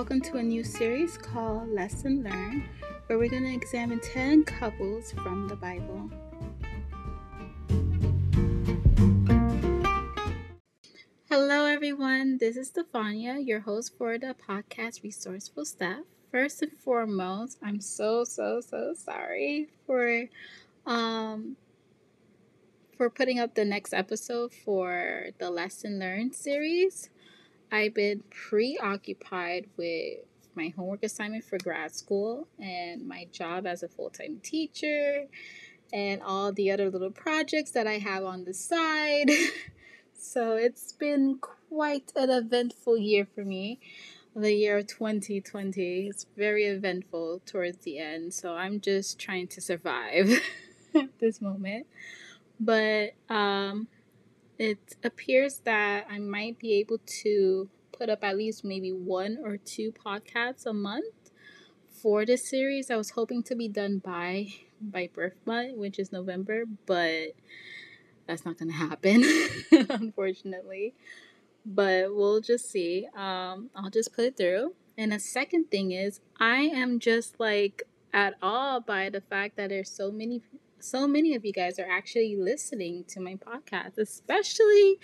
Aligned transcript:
welcome 0.00 0.18
to 0.18 0.38
a 0.38 0.42
new 0.42 0.64
series 0.64 1.18
called 1.18 1.68
Lesson 1.68 2.22
Learned, 2.22 2.62
where 3.06 3.18
we're 3.18 3.28
going 3.28 3.42
to 3.42 3.52
examine 3.52 4.00
10 4.00 4.44
couples 4.44 5.12
from 5.12 5.46
the 5.46 5.54
Bible. 5.54 6.08
Hello, 11.28 11.66
everyone. 11.66 12.38
This 12.38 12.56
is 12.56 12.70
Stefania, 12.70 13.46
your 13.46 13.60
host 13.60 13.92
for 13.98 14.16
the 14.16 14.34
podcast 14.48 15.02
Resourceful 15.02 15.66
Steph. 15.66 16.06
First 16.32 16.62
and 16.62 16.72
foremost, 16.72 17.58
I'm 17.62 17.82
so 17.82 18.24
so 18.24 18.62
so 18.62 18.94
sorry 18.96 19.68
for 19.86 20.24
um 20.86 21.58
for 22.96 23.10
putting 23.10 23.38
up 23.38 23.54
the 23.54 23.66
next 23.66 23.92
episode 23.92 24.54
for 24.54 25.26
the 25.38 25.50
lesson 25.50 25.98
learned 25.98 26.34
series. 26.34 27.10
I've 27.72 27.94
been 27.94 28.22
preoccupied 28.30 29.68
with 29.76 30.18
my 30.54 30.72
homework 30.76 31.04
assignment 31.04 31.44
for 31.44 31.58
grad 31.58 31.94
school 31.94 32.48
and 32.58 33.06
my 33.06 33.26
job 33.32 33.66
as 33.66 33.82
a 33.82 33.88
full-time 33.88 34.40
teacher 34.42 35.26
and 35.92 36.22
all 36.22 36.52
the 36.52 36.70
other 36.70 36.90
little 36.90 37.10
projects 37.10 37.70
that 37.72 37.86
I 37.86 37.98
have 37.98 38.24
on 38.24 38.44
the 38.44 38.54
side. 38.54 39.30
so 40.18 40.54
it's 40.54 40.92
been 40.92 41.38
quite 41.40 42.12
an 42.16 42.30
eventful 42.30 42.98
year 42.98 43.26
for 43.34 43.44
me. 43.44 43.80
The 44.34 44.52
year 44.52 44.82
2020 44.82 46.08
is 46.08 46.26
very 46.36 46.64
eventful 46.66 47.42
towards 47.46 47.78
the 47.78 47.98
end, 47.98 48.32
so 48.32 48.54
I'm 48.54 48.80
just 48.80 49.18
trying 49.18 49.48
to 49.48 49.60
survive 49.60 50.30
this 51.18 51.40
moment. 51.40 51.86
But 52.60 53.14
um 53.28 53.88
it 54.60 54.94
appears 55.02 55.60
that 55.60 56.06
I 56.10 56.18
might 56.18 56.58
be 56.58 56.74
able 56.74 56.98
to 57.22 57.70
put 57.92 58.10
up 58.10 58.22
at 58.22 58.36
least 58.36 58.62
maybe 58.62 58.92
one 58.92 59.38
or 59.42 59.56
two 59.56 59.90
podcasts 59.90 60.66
a 60.66 60.74
month 60.74 61.30
for 61.88 62.26
this 62.26 62.46
series. 62.46 62.90
I 62.90 62.96
was 62.96 63.10
hoping 63.10 63.42
to 63.44 63.56
be 63.56 63.68
done 63.68 63.98
by 64.04 64.48
by 64.78 65.08
birth 65.14 65.36
month, 65.46 65.78
which 65.78 65.98
is 65.98 66.12
November, 66.12 66.64
but 66.84 67.28
that's 68.26 68.44
not 68.44 68.58
gonna 68.58 68.74
happen, 68.74 69.24
unfortunately. 69.72 70.92
But 71.64 72.14
we'll 72.14 72.42
just 72.42 72.70
see. 72.70 73.08
Um, 73.16 73.70
I'll 73.74 73.90
just 73.90 74.12
put 74.12 74.26
it 74.26 74.36
through. 74.36 74.74
And 74.98 75.12
the 75.12 75.20
second 75.20 75.70
thing 75.70 75.92
is, 75.92 76.20
I 76.38 76.60
am 76.60 76.98
just 76.98 77.40
like 77.40 77.84
at 78.12 78.34
all 78.42 78.80
by 78.82 79.08
the 79.08 79.22
fact 79.22 79.56
that 79.56 79.70
there's 79.70 79.90
so 79.90 80.10
many 80.10 80.42
so 80.80 81.06
many 81.06 81.34
of 81.34 81.44
you 81.44 81.52
guys 81.52 81.78
are 81.78 81.88
actually 81.88 82.36
listening 82.36 83.04
to 83.08 83.20
my 83.20 83.34
podcast, 83.36 83.98
especially 83.98 84.98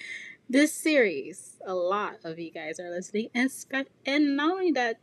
this 0.49 0.73
series. 0.73 1.59
A 1.67 1.75
lot 1.75 2.19
of 2.25 2.39
you 2.39 2.51
guys 2.51 2.81
are 2.81 2.91
listening, 2.91 3.29
and 3.35 3.51
spe- 3.51 3.91
and 4.05 4.37
not 4.37 4.53
only 4.53 4.73
that, 4.73 4.99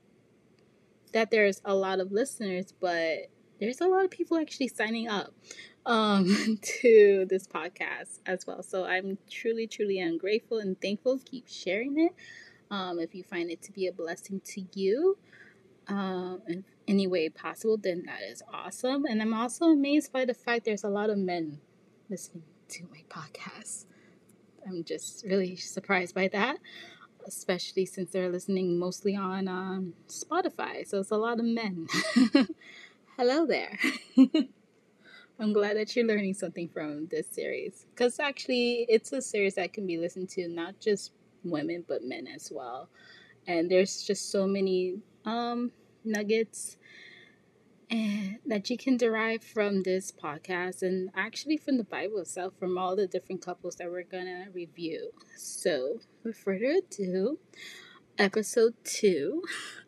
that 1.14 1.32
there's 1.32 1.62
a 1.66 1.76
lot 1.76 2.00
of 2.00 2.12
listeners, 2.12 2.74
but 2.80 3.30
there's 3.60 3.82
a 3.82 3.88
lot 3.88 4.04
of 4.06 4.12
people 4.12 4.38
actually 4.38 4.68
signing 4.68 5.08
up 5.08 5.34
um, 5.86 6.60
to 6.82 7.26
this 7.30 7.48
podcast 7.48 8.20
as 8.26 8.46
well. 8.48 8.64
So 8.64 8.86
I'm 8.86 9.18
truly, 9.30 9.68
truly 9.68 10.00
ungrateful 10.00 10.60
and 10.60 10.80
thankful. 10.82 11.20
Keep 11.24 11.48
sharing 11.48 12.00
it 12.00 12.14
um, 12.72 13.00
if 13.00 13.14
you 13.14 13.24
find 13.24 13.52
it 13.52 13.62
to 13.64 13.72
be 13.72 13.88
a 13.88 13.94
blessing 13.94 14.42
to 14.46 14.66
you 14.74 15.18
um, 15.88 16.42
in 16.48 16.64
any 16.88 17.08
way 17.08 17.30
possible, 17.30 17.78
then 17.78 18.04
that 18.06 18.22
is 18.22 18.42
awesome. 18.52 19.06
And 19.06 19.22
I'm 19.22 19.34
also 19.34 19.66
amazed 19.66 20.12
by 20.12 20.26
the 20.26 20.34
fact 20.34 20.66
there's 20.66 20.84
a 20.84 20.90
lot 20.90 21.10
of 21.10 21.18
men 21.18 21.60
listening 22.10 22.44
to 22.70 22.84
my 22.92 23.04
podcast. 23.10 23.86
I'm 24.68 24.84
just 24.84 25.26
really 25.26 25.56
surprised 25.56 26.16
by 26.16 26.30
that, 26.30 26.58
especially 27.28 27.86
since 27.86 28.12
they're 28.12 28.30
listening 28.30 28.80
mostly 28.80 29.16
on 29.16 29.48
um, 29.48 29.94
Spotify. 30.08 30.88
So 30.88 31.00
it's 31.00 31.12
a 31.12 31.18
lot 31.18 31.40
of 31.40 31.46
men. 31.46 31.88
Hello 33.18 33.46
there. 33.46 33.78
I'm 35.40 35.52
glad 35.52 35.78
that 35.78 35.96
you're 35.96 36.06
learning 36.06 36.36
something 36.36 36.70
from 36.70 37.08
this 37.08 37.28
series 37.28 37.86
because 37.90 38.20
actually, 38.20 38.86
it's 38.88 39.12
a 39.12 39.22
series 39.22 39.56
that 39.56 39.74
can 39.74 39.86
be 39.86 39.98
listened 39.98 40.30
to 40.30 40.48
not 40.48 40.80
just 40.80 41.12
women 41.44 41.84
but 41.88 42.04
men 42.04 42.28
as 42.28 42.52
well. 42.52 42.90
And 43.48 43.70
there's 43.70 44.04
just 44.04 44.32
so 44.32 44.48
many 44.48 45.00
um, 45.26 45.72
nuggets 46.04 46.78
and 47.90 48.40
that 48.46 48.70
you 48.72 48.78
can 48.78 48.98
derive 48.98 49.44
from 49.44 49.84
this 49.84 50.12
podcast 50.12 50.82
and 50.82 51.10
actually 51.16 51.58
from 51.58 51.78
the 51.78 51.84
Bible 51.84 52.20
itself, 52.20 52.54
from 52.58 52.76
all 52.76 52.96
the 52.96 53.06
different 53.06 53.46
couples 53.46 53.76
that 53.76 53.90
we're 53.92 54.04
gonna 54.04 54.48
review. 54.52 55.12
So, 55.38 56.00
without 56.24 56.42
further 56.42 56.80
ado, 56.80 57.38
episode 58.18 58.74
two 58.84 59.44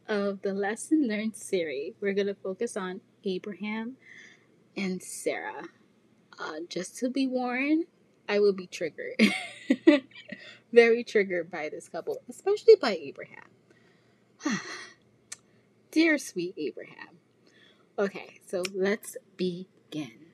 of 0.07 0.43
the 0.43 0.53
Lesson 0.53 1.07
Learned 1.07 1.35
series, 1.35 1.95
we're 1.99 2.13
gonna 2.13 2.35
focus 2.35 2.77
on 2.77 3.01
Abraham 3.23 3.97
and 4.77 5.01
Sarah. 5.01 5.63
Uh, 6.37 6.59
just 6.69 6.97
to 6.97 7.09
be 7.09 7.25
warned, 7.25 7.85
I 8.29 8.39
will 8.39 8.53
be 8.53 8.67
triggered. 8.67 9.19
Very 10.73 11.03
triggered 11.03 11.49
by 11.49 11.69
this 11.69 11.89
couple, 11.89 12.21
especially 12.29 12.75
by 12.75 12.91
Abraham. 12.91 13.45
Dear 15.95 16.17
sweet 16.17 16.55
Abraham. 16.57 17.19
Okay, 17.97 18.41
so 18.45 18.63
let's 18.73 19.15
begin. 19.37 20.25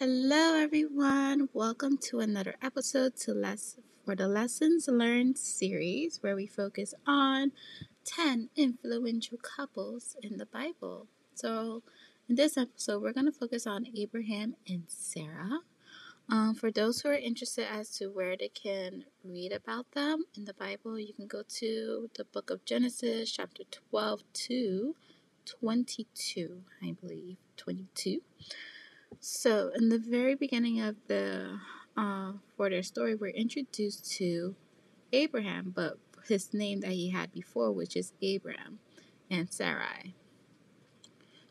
Hello, 0.00 0.56
everyone. 0.56 1.48
Welcome 1.52 1.96
to 2.08 2.18
another 2.18 2.56
episode 2.60 3.14
to 3.18 3.32
less 3.32 3.76
for 4.04 4.16
the 4.16 4.26
Lessons 4.26 4.88
Learned 4.88 5.38
series, 5.38 6.18
where 6.20 6.34
we 6.34 6.48
focus 6.48 6.94
on 7.06 7.52
10 8.04 8.48
influential 8.56 9.38
couples 9.38 10.16
in 10.20 10.38
the 10.38 10.46
Bible. 10.46 11.06
So, 11.36 11.84
in 12.28 12.34
this 12.34 12.56
episode, 12.56 13.00
we're 13.00 13.12
going 13.12 13.30
to 13.30 13.38
focus 13.38 13.68
on 13.68 13.86
Abraham 13.96 14.56
and 14.68 14.82
Sarah. 14.88 15.60
Um, 16.30 16.54
for 16.54 16.70
those 16.70 17.00
who 17.00 17.08
are 17.08 17.14
interested 17.14 17.66
as 17.68 17.90
to 17.98 18.06
where 18.06 18.36
they 18.36 18.48
can 18.48 19.04
read 19.24 19.50
about 19.52 19.90
them 19.92 20.24
in 20.36 20.44
the 20.44 20.54
Bible, 20.54 20.96
you 20.96 21.12
can 21.12 21.26
go 21.26 21.42
to 21.56 22.08
the 22.16 22.24
book 22.24 22.50
of 22.50 22.64
Genesis, 22.64 23.32
chapter 23.32 23.64
12 23.90 24.22
to 24.32 24.94
22, 25.44 26.62
I 26.82 26.94
believe. 27.00 27.36
22. 27.56 28.20
So, 29.18 29.72
in 29.74 29.88
the 29.88 29.98
very 29.98 30.36
beginning 30.36 30.80
of 30.80 30.94
the 31.08 31.58
uh, 31.96 32.32
for 32.56 32.70
their 32.70 32.84
story, 32.84 33.16
we're 33.16 33.30
introduced 33.30 34.10
to 34.12 34.54
Abraham, 35.12 35.72
but 35.74 35.98
his 36.28 36.54
name 36.54 36.80
that 36.80 36.92
he 36.92 37.10
had 37.10 37.32
before, 37.32 37.72
which 37.72 37.96
is 37.96 38.12
Abram 38.22 38.78
and 39.28 39.52
Sarai. 39.52 40.14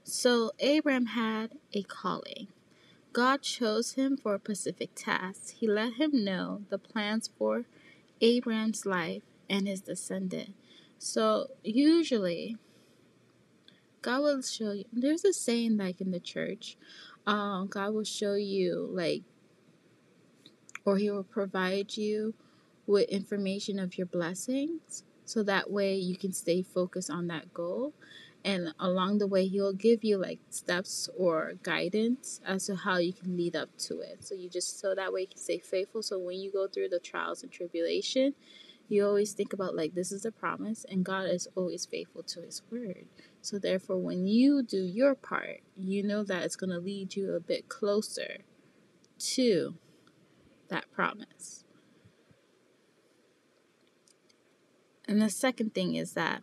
So, 0.05 0.51
Abram 0.61 1.07
had 1.07 1.51
a 1.73 1.83
calling 1.83 2.47
God 3.11 3.41
chose 3.41 3.93
him 3.93 4.17
for 4.17 4.35
a 4.35 4.39
specific 4.39 4.91
task. 4.95 5.55
He 5.55 5.67
let 5.67 5.93
him 5.93 6.23
know 6.23 6.61
the 6.69 6.77
plans 6.77 7.29
for 7.37 7.65
Abraham's 8.21 8.85
life 8.85 9.23
and 9.49 9.67
his 9.67 9.81
descendant. 9.81 10.53
So 10.99 11.47
usually, 11.63 12.57
God 14.01 14.21
will 14.21 14.41
show 14.41 14.71
you. 14.71 14.85
There's 14.93 15.25
a 15.25 15.33
saying 15.33 15.77
like 15.77 16.01
in 16.01 16.11
the 16.11 16.19
church, 16.19 16.77
um, 17.25 17.67
God 17.67 17.93
will 17.93 18.03
show 18.03 18.35
you 18.35 18.89
like, 18.91 19.23
or 20.85 20.97
He 20.97 21.09
will 21.09 21.23
provide 21.23 21.97
you 21.97 22.33
with 22.87 23.09
information 23.09 23.79
of 23.79 23.97
your 23.97 24.07
blessings, 24.07 25.03
so 25.25 25.43
that 25.43 25.69
way 25.69 25.95
you 25.95 26.17
can 26.17 26.33
stay 26.33 26.61
focused 26.61 27.09
on 27.09 27.27
that 27.27 27.53
goal 27.53 27.93
and 28.45 28.73
along 28.79 29.17
the 29.17 29.27
way 29.27 29.47
he'll 29.47 29.73
give 29.73 30.03
you 30.03 30.17
like 30.17 30.39
steps 30.49 31.09
or 31.17 31.53
guidance 31.63 32.39
as 32.45 32.65
to 32.67 32.75
how 32.75 32.97
you 32.97 33.13
can 33.13 33.35
lead 33.35 33.55
up 33.55 33.69
to 33.77 33.99
it. 33.99 34.23
So 34.23 34.35
you 34.35 34.49
just 34.49 34.79
so 34.79 34.95
that 34.95 35.11
way 35.11 35.21
you 35.21 35.27
can 35.27 35.37
stay 35.37 35.59
faithful. 35.59 36.01
So 36.01 36.17
when 36.17 36.39
you 36.39 36.51
go 36.51 36.67
through 36.67 36.89
the 36.89 36.99
trials 36.99 37.43
and 37.43 37.51
tribulation 37.51 38.33
you 38.89 39.05
always 39.05 39.33
think 39.33 39.53
about 39.53 39.75
like 39.75 39.93
this 39.93 40.11
is 40.11 40.25
a 40.25 40.31
promise 40.31 40.83
and 40.89 41.05
god 41.05 41.29
is 41.29 41.47
always 41.55 41.85
faithful 41.85 42.23
to 42.23 42.41
his 42.41 42.61
word. 42.71 43.05
So 43.41 43.59
therefore 43.59 43.97
when 43.97 44.27
you 44.27 44.63
do 44.63 44.81
your 44.81 45.15
part 45.15 45.61
you 45.77 46.03
know 46.03 46.23
that 46.23 46.43
it's 46.43 46.55
going 46.55 46.71
to 46.71 46.79
lead 46.79 47.15
you 47.15 47.33
a 47.33 47.39
bit 47.39 47.69
closer 47.69 48.39
to 49.19 49.75
that 50.69 50.91
promise. 50.91 51.63
And 55.07 55.21
the 55.21 55.29
second 55.29 55.73
thing 55.73 55.95
is 55.95 56.13
that 56.13 56.41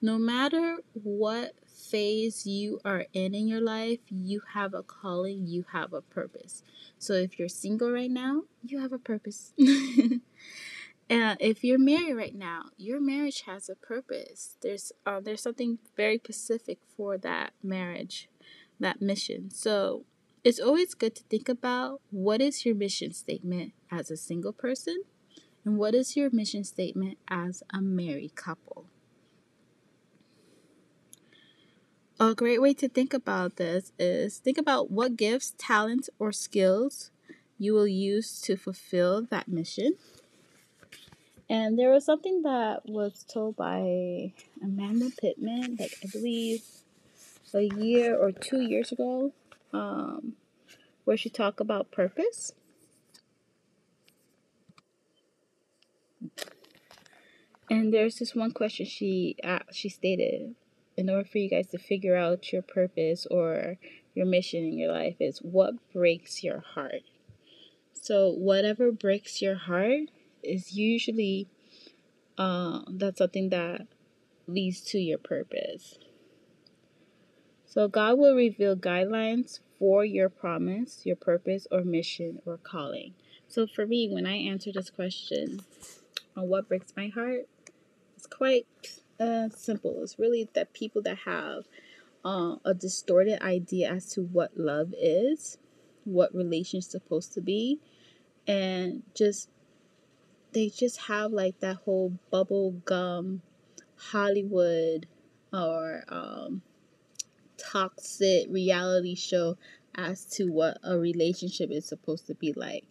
no 0.00 0.18
matter 0.18 0.78
what 0.92 1.52
phase 1.66 2.46
you 2.46 2.80
are 2.84 3.06
in 3.12 3.34
in 3.34 3.48
your 3.48 3.60
life, 3.60 4.00
you 4.08 4.42
have 4.54 4.74
a 4.74 4.82
calling, 4.82 5.46
you 5.46 5.64
have 5.72 5.92
a 5.92 6.00
purpose. 6.02 6.62
So 6.98 7.14
if 7.14 7.38
you're 7.38 7.48
single 7.48 7.90
right 7.92 8.10
now, 8.10 8.42
you 8.62 8.80
have 8.80 8.92
a 8.92 8.98
purpose. 8.98 9.52
if 11.08 11.64
you're 11.64 11.78
married 11.78 12.14
right 12.14 12.34
now, 12.34 12.66
your 12.76 13.00
marriage 13.00 13.42
has 13.42 13.68
a 13.68 13.74
purpose. 13.74 14.56
There's 14.62 14.92
uh, 15.06 15.20
there's 15.20 15.42
something 15.42 15.78
very 15.96 16.18
specific 16.18 16.78
for 16.96 17.18
that 17.18 17.52
marriage, 17.62 18.28
that 18.78 19.00
mission. 19.02 19.50
So 19.50 20.04
it's 20.44 20.60
always 20.60 20.94
good 20.94 21.14
to 21.16 21.24
think 21.24 21.48
about 21.48 22.00
what 22.10 22.40
is 22.40 22.64
your 22.64 22.74
mission 22.74 23.12
statement 23.12 23.72
as 23.90 24.10
a 24.10 24.16
single 24.16 24.52
person 24.52 25.02
And 25.64 25.78
what 25.78 25.94
is 25.94 26.16
your 26.16 26.30
mission 26.32 26.64
statement 26.64 27.18
as 27.28 27.62
a 27.72 27.80
married 27.82 28.34
couple? 28.34 28.86
A 32.22 32.34
great 32.34 32.60
way 32.60 32.74
to 32.74 32.86
think 32.86 33.14
about 33.14 33.56
this 33.56 33.92
is 33.98 34.36
think 34.36 34.58
about 34.58 34.90
what 34.90 35.16
gifts, 35.16 35.54
talents, 35.56 36.10
or 36.18 36.32
skills 36.32 37.10
you 37.56 37.72
will 37.72 37.88
use 37.88 38.42
to 38.42 38.56
fulfill 38.58 39.22
that 39.30 39.48
mission. 39.48 39.94
And 41.48 41.78
there 41.78 41.90
was 41.90 42.04
something 42.04 42.42
that 42.42 42.82
was 42.84 43.24
told 43.24 43.56
by 43.56 44.34
Amanda 44.62 45.08
Pittman, 45.18 45.78
like 45.80 45.94
I 46.04 46.08
believe 46.12 46.62
a 47.54 47.62
year 47.62 48.14
or 48.14 48.32
two 48.32 48.60
years 48.60 48.92
ago, 48.92 49.32
um, 49.72 50.34
where 51.04 51.16
she 51.16 51.30
talked 51.30 51.58
about 51.58 51.90
purpose. 51.90 52.52
And 57.70 57.94
there's 57.94 58.16
this 58.16 58.34
one 58.34 58.50
question 58.50 58.84
she 58.84 59.36
uh, 59.42 59.60
she 59.72 59.88
stated 59.88 60.54
in 61.00 61.08
order 61.08 61.26
for 61.26 61.38
you 61.38 61.48
guys 61.48 61.68
to 61.68 61.78
figure 61.78 62.14
out 62.14 62.52
your 62.52 62.60
purpose 62.60 63.26
or 63.30 63.78
your 64.14 64.26
mission 64.26 64.62
in 64.62 64.78
your 64.78 64.92
life 64.92 65.16
is 65.18 65.38
what 65.38 65.74
breaks 65.94 66.44
your 66.44 66.60
heart. 66.60 67.02
So 67.94 68.30
whatever 68.30 68.92
breaks 68.92 69.40
your 69.40 69.54
heart 69.54 70.10
is 70.42 70.74
usually 70.74 71.48
uh, 72.36 72.82
that's 72.88 73.18
something 73.18 73.48
that 73.48 73.86
leads 74.46 74.82
to 74.82 74.98
your 74.98 75.18
purpose. 75.18 75.98
So 77.64 77.88
God 77.88 78.18
will 78.18 78.34
reveal 78.34 78.76
guidelines 78.76 79.60
for 79.78 80.04
your 80.04 80.28
promise, 80.28 81.06
your 81.06 81.16
purpose, 81.16 81.66
or 81.70 81.82
mission 81.82 82.40
or 82.44 82.58
calling. 82.58 83.14
So 83.48 83.66
for 83.66 83.86
me, 83.86 84.10
when 84.10 84.26
I 84.26 84.36
answer 84.36 84.70
this 84.70 84.90
question 84.90 85.60
on 86.36 86.48
what 86.48 86.68
breaks 86.68 86.92
my 86.94 87.08
heart, 87.08 87.48
it's 88.16 88.26
quite 88.26 88.66
uh, 89.20 89.48
simple. 89.50 90.02
It's 90.02 90.18
really 90.18 90.48
that 90.54 90.72
people 90.72 91.02
that 91.02 91.18
have 91.18 91.64
uh, 92.24 92.56
a 92.64 92.74
distorted 92.74 93.42
idea 93.42 93.90
as 93.90 94.12
to 94.14 94.22
what 94.22 94.56
love 94.56 94.94
is, 94.98 95.58
what 96.04 96.34
relation's 96.34 96.86
supposed 96.86 97.34
to 97.34 97.40
be, 97.40 97.78
and 98.46 99.02
just 99.14 99.48
they 100.52 100.68
just 100.68 101.02
have 101.02 101.32
like 101.32 101.60
that 101.60 101.76
whole 101.76 102.18
bubble 102.30 102.72
gum 102.84 103.42
Hollywood 103.96 105.06
or 105.52 106.04
um, 106.08 106.62
toxic 107.56 108.46
reality 108.50 109.14
show 109.14 109.56
as 109.94 110.24
to 110.24 110.46
what 110.46 110.78
a 110.82 110.98
relationship 110.98 111.70
is 111.70 111.84
supposed 111.84 112.26
to 112.28 112.34
be 112.34 112.52
like. 112.52 112.84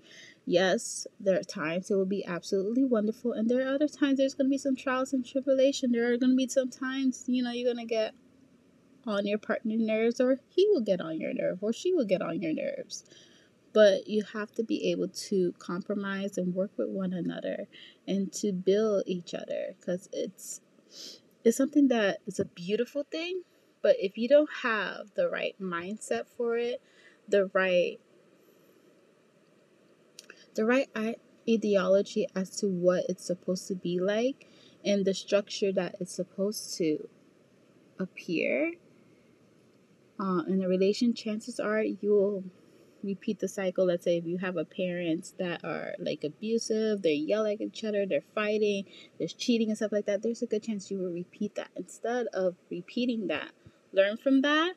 Yes, 0.45 1.05
there 1.19 1.39
are 1.39 1.43
times 1.43 1.91
it 1.91 1.95
will 1.95 2.05
be 2.05 2.25
absolutely 2.25 2.83
wonderful, 2.83 3.33
and 3.33 3.49
there 3.49 3.67
are 3.67 3.75
other 3.75 3.87
times 3.87 4.17
there's 4.17 4.33
going 4.33 4.47
to 4.47 4.51
be 4.51 4.57
some 4.57 4.75
trials 4.75 5.13
and 5.13 5.25
tribulation. 5.25 5.91
There 5.91 6.11
are 6.11 6.17
going 6.17 6.31
to 6.31 6.35
be 6.35 6.47
some 6.47 6.69
times, 6.69 7.25
you 7.27 7.43
know, 7.43 7.51
you're 7.51 7.71
going 7.71 7.87
to 7.87 7.93
get 7.93 8.13
on 9.05 9.27
your 9.27 9.37
partner's 9.37 9.81
nerves, 9.81 10.19
or 10.19 10.39
he 10.49 10.67
will 10.69 10.81
get 10.81 11.01
on 11.01 11.19
your 11.19 11.33
nerve, 11.33 11.59
or 11.61 11.71
she 11.71 11.93
will 11.93 12.05
get 12.05 12.21
on 12.21 12.41
your 12.41 12.53
nerves. 12.53 13.05
But 13.73 14.07
you 14.07 14.23
have 14.33 14.51
to 14.53 14.63
be 14.63 14.91
able 14.91 15.09
to 15.09 15.53
compromise 15.59 16.37
and 16.37 16.55
work 16.55 16.71
with 16.77 16.89
one 16.89 17.13
another 17.13 17.67
and 18.07 18.33
to 18.33 18.51
build 18.51 19.03
each 19.05 19.33
other 19.35 19.75
because 19.79 20.09
it's 20.11 20.61
it's 21.43 21.57
something 21.57 21.87
that 21.89 22.19
is 22.25 22.39
a 22.39 22.45
beautiful 22.45 23.03
thing. 23.03 23.43
But 23.81 23.95
if 23.99 24.17
you 24.17 24.27
don't 24.27 24.49
have 24.63 25.11
the 25.15 25.29
right 25.29 25.55
mindset 25.61 26.27
for 26.27 26.57
it, 26.57 26.81
the 27.27 27.49
right 27.53 27.99
the 30.59 30.65
right 30.65 30.89
ideology 31.47 32.27
as 32.35 32.49
to 32.57 32.67
what 32.67 33.05
it's 33.07 33.25
supposed 33.25 33.65
to 33.69 33.75
be 33.75 33.97
like 33.97 34.45
and 34.83 35.05
the 35.05 35.13
structure 35.13 35.71
that 35.71 35.95
it's 36.01 36.13
supposed 36.13 36.75
to 36.77 37.07
appear 37.97 38.73
uh, 40.19 40.41
in 40.49 40.61
a 40.61 40.67
relation, 40.67 41.13
chances 41.13 41.61
are 41.61 41.81
you'll 41.81 42.43
repeat 43.01 43.39
the 43.39 43.47
cycle. 43.47 43.85
Let's 43.85 44.03
say 44.03 44.17
if 44.17 44.25
you 44.25 44.37
have 44.39 44.57
a 44.57 44.65
parents 44.65 45.33
that 45.39 45.63
are 45.63 45.93
like 45.97 46.25
abusive, 46.25 47.03
they 47.03 47.13
yell 47.13 47.45
at 47.45 47.61
each 47.61 47.85
other, 47.85 48.05
they're 48.05 48.19
fighting, 48.35 48.83
there's 49.17 49.31
cheating 49.31 49.69
and 49.69 49.77
stuff 49.77 49.93
like 49.93 50.07
that, 50.07 50.21
there's 50.21 50.41
a 50.41 50.45
good 50.45 50.63
chance 50.63 50.91
you 50.91 50.97
will 50.97 51.13
repeat 51.13 51.55
that. 51.55 51.69
Instead 51.77 52.27
of 52.33 52.55
repeating 52.69 53.27
that, 53.27 53.51
learn 53.93 54.17
from 54.17 54.41
that 54.41 54.73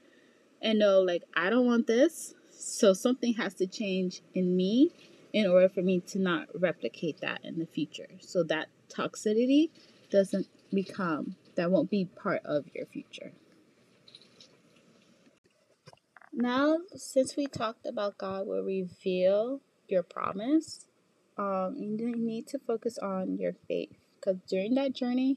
and 0.60 0.78
know 0.78 1.00
like 1.00 1.24
I 1.34 1.50
don't 1.50 1.66
want 1.66 1.88
this. 1.88 2.34
So 2.50 2.92
something 2.92 3.34
has 3.34 3.54
to 3.54 3.66
change 3.66 4.22
in 4.32 4.54
me 4.54 4.92
in 5.32 5.46
order 5.46 5.68
for 5.68 5.82
me 5.82 6.00
to 6.00 6.18
not 6.18 6.48
replicate 6.54 7.20
that 7.20 7.40
in 7.44 7.58
the 7.58 7.66
future. 7.66 8.08
So 8.20 8.42
that 8.44 8.68
toxicity 8.88 9.70
doesn't 10.10 10.46
become, 10.72 11.36
that 11.56 11.70
won't 11.70 11.90
be 11.90 12.04
part 12.04 12.42
of 12.44 12.66
your 12.74 12.86
future. 12.86 13.32
Now, 16.32 16.78
since 16.94 17.36
we 17.36 17.46
talked 17.46 17.86
about 17.86 18.16
God 18.16 18.46
will 18.46 18.62
reveal 18.62 19.60
your 19.88 20.02
promise, 20.02 20.86
um, 21.36 21.76
you 21.76 22.16
need 22.16 22.46
to 22.48 22.58
focus 22.58 22.98
on 22.98 23.36
your 23.38 23.54
faith 23.68 23.96
because 24.14 24.38
during 24.48 24.74
that 24.74 24.94
journey, 24.94 25.36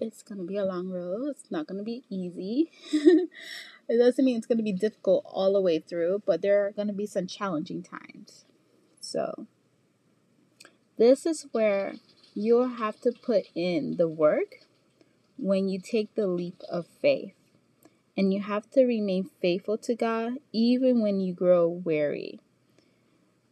it's 0.00 0.22
going 0.22 0.38
to 0.38 0.46
be 0.46 0.56
a 0.56 0.64
long 0.64 0.88
road. 0.88 1.28
It's 1.28 1.50
not 1.50 1.66
going 1.66 1.78
to 1.78 1.84
be 1.84 2.04
easy. 2.08 2.70
it 2.92 3.98
doesn't 3.98 4.24
mean 4.24 4.38
it's 4.38 4.46
going 4.46 4.58
to 4.58 4.64
be 4.64 4.72
difficult 4.72 5.24
all 5.26 5.52
the 5.52 5.60
way 5.60 5.78
through, 5.78 6.22
but 6.26 6.40
there 6.40 6.66
are 6.66 6.72
going 6.72 6.88
to 6.88 6.94
be 6.94 7.06
some 7.06 7.26
challenging 7.26 7.82
times. 7.82 8.45
So, 9.06 9.46
this 10.98 11.26
is 11.26 11.46
where 11.52 11.94
you'll 12.34 12.68
have 12.68 13.00
to 13.02 13.12
put 13.12 13.44
in 13.54 13.98
the 13.98 14.08
work 14.08 14.66
when 15.38 15.68
you 15.68 15.78
take 15.78 16.12
the 16.16 16.26
leap 16.26 16.60
of 16.68 16.86
faith. 17.00 17.34
And 18.16 18.34
you 18.34 18.40
have 18.40 18.68
to 18.70 18.84
remain 18.84 19.30
faithful 19.40 19.78
to 19.78 19.94
God 19.94 20.38
even 20.52 21.00
when 21.02 21.20
you 21.20 21.32
grow 21.34 21.68
weary. 21.68 22.40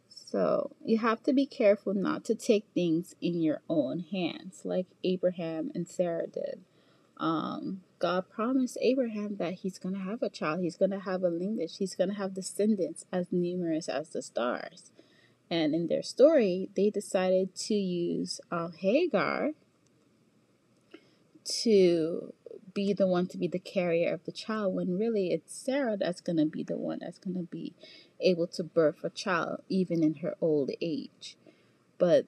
So 0.08 0.72
you 0.84 0.98
have 0.98 1.22
to 1.22 1.32
be 1.32 1.46
careful 1.46 1.94
not 1.94 2.24
to 2.24 2.34
take 2.34 2.64
things 2.74 3.14
in 3.20 3.40
your 3.40 3.60
own 3.68 4.00
hands, 4.00 4.62
like 4.64 4.86
Abraham 5.04 5.70
and 5.72 5.86
Sarah 5.86 6.26
did. 6.26 6.62
Um, 7.18 7.82
God 8.00 8.28
promised 8.28 8.76
Abraham 8.80 9.36
that 9.36 9.54
he's 9.54 9.78
going 9.78 9.94
to 9.94 10.00
have 10.00 10.22
a 10.22 10.28
child, 10.28 10.60
he's 10.60 10.76
going 10.76 10.90
to 10.90 10.98
have 10.98 11.22
a 11.22 11.28
lineage, 11.28 11.76
he's 11.78 11.94
going 11.94 12.08
to 12.08 12.16
have 12.16 12.34
descendants 12.34 13.04
as 13.12 13.30
numerous 13.30 13.88
as 13.88 14.08
the 14.08 14.22
stars. 14.22 14.90
And 15.50 15.74
in 15.74 15.88
their 15.88 16.02
story, 16.02 16.70
they 16.74 16.90
decided 16.90 17.54
to 17.54 17.74
use 17.74 18.40
uh, 18.50 18.68
Hagar 18.78 19.50
to 21.62 22.32
be 22.72 22.92
the 22.92 23.06
one 23.06 23.26
to 23.28 23.38
be 23.38 23.46
the 23.46 23.58
carrier 23.58 24.12
of 24.12 24.24
the 24.24 24.32
child 24.32 24.74
when 24.74 24.98
really 24.98 25.32
it's 25.32 25.54
Sarah 25.54 25.96
that's 25.96 26.20
going 26.20 26.38
to 26.38 26.46
be 26.46 26.62
the 26.62 26.76
one 26.76 26.98
that's 27.00 27.18
going 27.18 27.36
to 27.36 27.44
be 27.44 27.72
able 28.20 28.46
to 28.48 28.64
birth 28.64 29.04
a 29.04 29.10
child 29.10 29.60
even 29.68 30.02
in 30.02 30.16
her 30.16 30.34
old 30.40 30.70
age. 30.80 31.36
But 31.98 32.26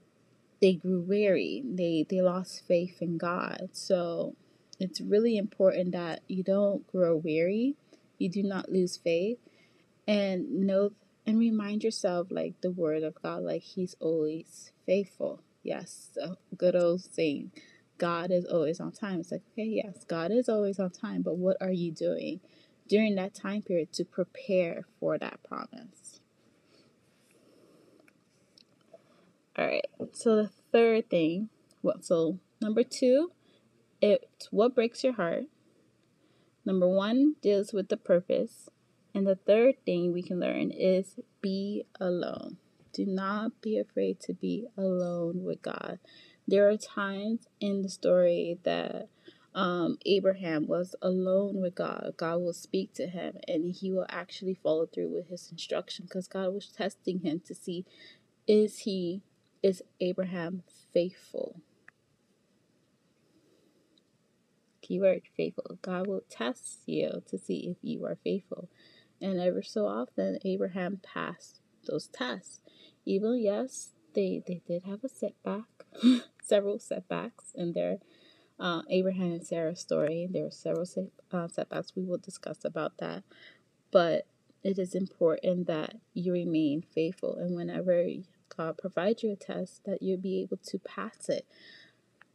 they 0.61 0.75
grew 0.75 1.01
weary. 1.01 1.63
They 1.65 2.07
they 2.09 2.21
lost 2.21 2.67
faith 2.67 2.99
in 3.01 3.19
God. 3.19 3.71
So 3.73 4.37
it's 4.79 5.01
really 5.01 5.37
important 5.37 5.93
that 5.93 6.21
you 6.29 6.43
don't 6.43 6.87
grow 6.87 7.17
weary. 7.17 7.75
You 8.19 8.29
do 8.29 8.43
not 8.43 8.71
lose 8.71 8.97
faith 8.97 9.39
and 10.07 10.67
know 10.67 10.93
and 11.27 11.39
remind 11.39 11.83
yourself 11.83 12.29
like 12.31 12.61
the 12.61 12.71
word 12.71 13.03
of 13.03 13.21
God, 13.23 13.43
like 13.43 13.63
He's 13.63 13.97
always 14.01 14.73
faithful. 14.87 15.43
Yes, 15.63 16.17
a 16.23 16.37
good 16.57 16.77
old 16.77 17.03
saying. 17.03 17.51
God 17.99 18.31
is 18.31 18.45
always 18.45 18.79
on 18.79 18.93
time. 18.93 19.21
It's 19.21 19.33
like, 19.33 19.43
okay, 19.53 19.65
yes, 19.65 20.05
God 20.07 20.31
is 20.31 20.49
always 20.49 20.79
on 20.79 20.91
time, 20.91 21.23
but 21.23 21.39
what 21.39 21.57
are 21.61 21.73
you 21.73 21.91
doing 21.91 22.41
during 22.89 23.15
that 23.17 23.35
time 23.35 23.63
period 23.63 23.93
to 23.95 24.05
prepare 24.05 24.85
for 25.01 25.19
that 25.19 25.41
promise? 25.43 26.21
All 29.59 29.67
right, 29.67 29.87
so 30.13 30.37
the 30.37 30.51
third 30.71 31.09
thing, 31.09 31.49
well, 31.83 31.97
so 32.03 32.39
number 32.61 32.85
two, 32.85 33.33
it's 34.03 34.49
what 34.53 34.75
breaks 34.75 35.03
your 35.03 35.15
heart. 35.15 35.45
Number 36.67 36.87
one 36.89 37.37
deals 37.41 37.73
with 37.73 37.89
the 37.89 37.97
purpose. 37.97 38.69
And 39.17 39.27
the 39.27 39.35
third 39.35 39.77
thing 39.87 40.13
we 40.13 40.23
can 40.23 40.41
learn 40.41 40.71
is 40.71 41.19
be 41.41 41.87
alone. 41.99 42.59
Do 42.93 43.07
not 43.07 43.63
be 43.63 43.79
afraid 43.79 44.21
to 44.21 44.35
be 44.35 44.67
alone 44.77 45.43
with 45.43 45.63
God. 45.63 45.99
There 46.47 46.69
are 46.69 46.77
times 46.77 47.47
in 47.59 47.81
the 47.81 47.89
story 47.89 48.59
that 48.65 49.09
um, 49.55 49.97
Abraham 50.05 50.67
was 50.67 50.95
alone 51.01 51.63
with 51.63 51.75
God. 51.75 52.13
God 52.19 52.43
will 52.43 52.53
speak 52.53 52.93
to 52.97 53.07
him 53.07 53.39
and 53.49 53.75
he 53.75 53.91
will 53.91 54.05
actually 54.11 54.53
follow 54.63 54.85
through 54.85 55.09
with 55.15 55.31
his 55.31 55.51
instruction 55.51 56.05
because 56.05 56.29
God 56.29 56.53
was 56.53 56.69
testing 56.69 57.21
him 57.21 57.41
to 57.47 57.55
see 57.55 57.87
is 58.47 58.81
he 58.81 59.23
is 59.63 59.83
Abraham 59.99 60.63
faithful? 60.93 61.63
Keyword 64.83 65.23
faithful. 65.35 65.79
God 65.81 66.07
will 66.07 66.23
test 66.29 66.81
you 66.85 67.23
to 67.31 67.39
see 67.39 67.71
if 67.71 67.79
you 67.81 68.05
are 68.05 68.19
faithful. 68.23 68.69
And 69.21 69.41
ever 69.41 69.63
so 69.63 69.87
often, 69.87 70.39
Abraham 70.45 71.01
passed 71.03 71.61
those 71.87 72.09
tests. 72.09 72.61
Even, 73.05 73.39
yes, 73.41 73.91
they 74.15 74.43
they 74.47 74.61
did 74.67 74.85
have 74.85 75.05
a 75.05 75.09
setback, 75.09 75.65
several 76.43 76.79
setbacks 76.79 77.53
in 77.55 77.73
their 77.73 77.99
uh, 78.59 78.83
Abraham 78.89 79.33
and 79.33 79.47
Sarah 79.47 79.77
story. 79.77 80.29
There 80.31 80.45
were 80.45 80.51
several 80.51 80.87
set, 80.87 81.05
uh, 81.33 81.49
setbacks. 81.49 81.93
We 81.95 82.05
will 82.05 82.19
discuss 82.19 82.65
about 82.65 82.99
that, 82.99 83.23
but 83.91 84.27
it 84.63 84.79
is 84.79 84.95
important 84.95 85.67
that 85.69 85.97
you 86.15 86.33
remain 86.33 86.83
faithful, 86.83 87.37
and 87.37 87.55
whenever 87.55 88.05
God 88.57 88.79
provides 88.79 89.23
you 89.23 89.33
a 89.33 89.37
test, 89.37 89.85
that 89.85 90.03
you'll 90.03 90.19
be 90.19 90.41
able 90.43 90.59
to 90.59 90.79
pass 90.79 91.29
it. 91.29 91.47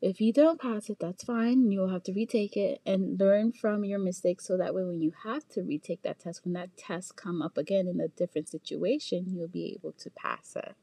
If 0.02 0.20
you 0.20 0.34
don't 0.34 0.60
pass 0.60 0.90
it, 0.90 0.98
that's 1.00 1.24
fine. 1.24 1.70
You'll 1.70 1.90
have 1.90 2.02
to 2.04 2.14
retake 2.14 2.58
it 2.58 2.82
and 2.88 3.20
learn 3.20 3.52
from 3.52 3.86
your 3.86 4.00
mistakes 4.00 4.48
so 4.48 4.58
that 4.58 4.74
way 4.74 4.84
when 4.84 5.00
you 5.00 5.14
have 5.24 5.48
to 5.50 5.62
retake 5.62 6.02
that 6.02 6.20
test, 6.20 6.44
when 6.44 6.54
that 6.54 6.76
test 6.76 7.16
come 7.16 7.42
up 7.42 7.56
again 7.56 7.88
in 7.88 8.00
a 8.00 8.08
different 8.08 8.50
situation, 8.50 9.26
you'll 9.28 9.48
be 9.48 9.74
able 9.76 9.92
to 9.94 10.10
pass 10.10 10.56
it. 10.56 10.74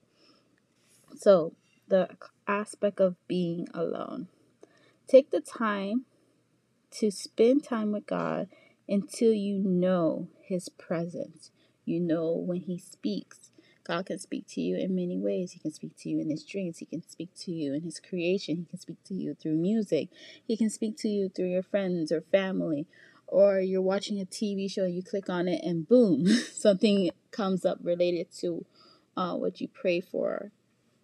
So, 1.16 1.54
the 1.88 2.10
aspect 2.46 3.00
of 3.00 3.16
being 3.26 3.66
alone. 3.74 4.28
Take 5.08 5.30
the 5.30 5.40
time 5.40 6.04
to 6.92 7.10
spend 7.10 7.64
time 7.64 7.92
with 7.92 8.06
God 8.06 8.48
until 8.88 9.32
you 9.32 9.58
know 9.58 10.28
his 10.42 10.68
presence. 10.68 11.50
You 11.84 11.98
know 11.98 12.32
when 12.32 12.60
he 12.60 12.78
speaks. 12.78 13.50
God 13.88 14.04
can 14.04 14.18
speak 14.18 14.46
to 14.48 14.60
you 14.60 14.76
in 14.76 14.94
many 14.94 15.16
ways. 15.16 15.52
He 15.52 15.60
can 15.60 15.72
speak 15.72 15.96
to 16.00 16.10
you 16.10 16.20
in 16.20 16.28
his 16.28 16.44
dreams. 16.44 16.78
He 16.78 16.84
can 16.84 17.02
speak 17.08 17.30
to 17.38 17.50
you 17.50 17.72
in 17.72 17.82
his 17.82 17.98
creation. 17.98 18.56
He 18.56 18.64
can 18.66 18.78
speak 18.78 19.02
to 19.04 19.14
you 19.14 19.34
through 19.34 19.56
music. 19.56 20.10
He 20.46 20.58
can 20.58 20.68
speak 20.68 20.98
to 20.98 21.08
you 21.08 21.30
through 21.30 21.48
your 21.48 21.62
friends 21.62 22.12
or 22.12 22.20
family. 22.20 22.86
Or 23.26 23.60
you're 23.60 23.82
watching 23.82 24.20
a 24.20 24.26
TV 24.26 24.70
show, 24.70 24.84
you 24.84 25.02
click 25.02 25.30
on 25.30 25.48
it, 25.48 25.62
and 25.64 25.88
boom, 25.88 26.26
something 26.52 27.10
comes 27.30 27.64
up 27.64 27.78
related 27.82 28.30
to 28.40 28.66
uh, 29.16 29.34
what 29.34 29.60
you 29.60 29.68
pray 29.68 30.00
for. 30.00 30.52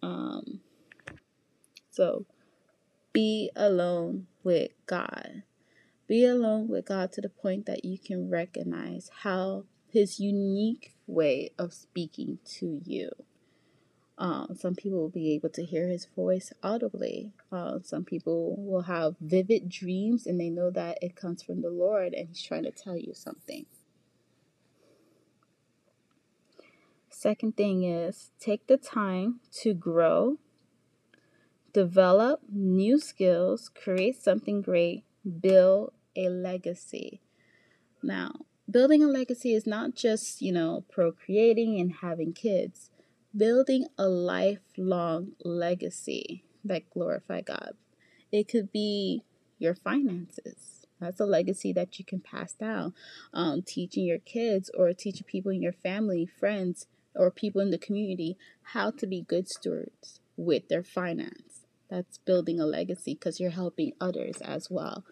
Um, 0.03 0.61
so 1.89 2.25
be 3.13 3.51
alone 3.55 4.27
with 4.43 4.71
God. 4.85 5.43
Be 6.07 6.25
alone 6.25 6.67
with 6.67 6.85
God 6.85 7.11
to 7.13 7.21
the 7.21 7.29
point 7.29 7.65
that 7.65 7.83
you 7.83 7.97
can 7.97 8.29
recognize 8.29 9.09
how 9.23 9.63
his 9.91 10.19
unique 10.19 10.94
way 11.07 11.51
of 11.57 11.73
speaking 11.73 12.39
to 12.59 12.81
you. 12.83 13.11
Um, 14.17 14.55
some 14.57 14.75
people 14.75 14.99
will 14.99 15.09
be 15.09 15.33
able 15.33 15.49
to 15.49 15.65
hear 15.65 15.87
his 15.87 16.05
voice 16.05 16.53
audibly. 16.63 17.33
Uh, 17.51 17.79
some 17.83 18.05
people 18.05 18.55
will 18.57 18.83
have 18.83 19.15
vivid 19.19 19.67
dreams 19.67 20.25
and 20.25 20.39
they 20.39 20.49
know 20.49 20.71
that 20.71 20.97
it 21.01 21.15
comes 21.15 21.43
from 21.43 21.61
the 21.61 21.69
Lord 21.69 22.13
and 22.13 22.29
he's 22.29 22.41
trying 22.41 22.63
to 22.63 22.71
tell 22.71 22.95
you 22.95 23.13
something. 23.13 23.65
Second 27.09 27.57
thing 27.57 27.83
is 27.83 28.31
take 28.39 28.67
the 28.67 28.77
time 28.77 29.39
to 29.61 29.73
grow, 29.73 30.37
develop 31.73 32.41
new 32.49 32.99
skills, 32.99 33.69
create 33.69 34.15
something 34.21 34.61
great, 34.61 35.03
build 35.41 35.91
a 36.15 36.29
legacy. 36.29 37.19
Now, 38.01 38.45
building 38.69 39.03
a 39.03 39.07
legacy 39.07 39.53
is 39.53 39.65
not 39.67 39.95
just, 39.95 40.41
you 40.41 40.51
know, 40.51 40.83
procreating 40.91 41.79
and 41.79 41.93
having 42.01 42.33
kids. 42.33 42.89
Building 43.35 43.87
a 43.97 44.07
lifelong 44.07 45.33
legacy 45.43 46.43
that 46.63 46.89
glorify 46.89 47.41
God. 47.41 47.73
It 48.31 48.47
could 48.47 48.71
be 48.71 49.23
your 49.59 49.75
finances. 49.75 50.87
That's 50.99 51.19
a 51.19 51.25
legacy 51.25 51.73
that 51.73 51.99
you 51.99 52.05
can 52.05 52.21
pass 52.21 52.53
down. 52.53 52.93
Um, 53.33 53.61
teaching 53.61 54.05
your 54.05 54.19
kids 54.19 54.71
or 54.77 54.93
teaching 54.93 55.25
people 55.27 55.51
in 55.51 55.61
your 55.61 55.73
family, 55.73 56.25
friends, 56.25 56.87
or 57.13 57.31
people 57.31 57.61
in 57.61 57.71
the 57.71 57.77
community 57.77 58.37
how 58.73 58.91
to 58.91 59.07
be 59.07 59.21
good 59.21 59.49
stewards 59.49 60.19
with 60.37 60.67
their 60.69 60.83
finance. 60.83 61.65
That's 61.89 62.17
building 62.19 62.59
a 62.59 62.65
legacy 62.65 63.13
because 63.13 63.39
you're 63.39 63.51
helping 63.51 63.93
others 64.01 64.37
as 64.41 64.69
well. 64.69 65.03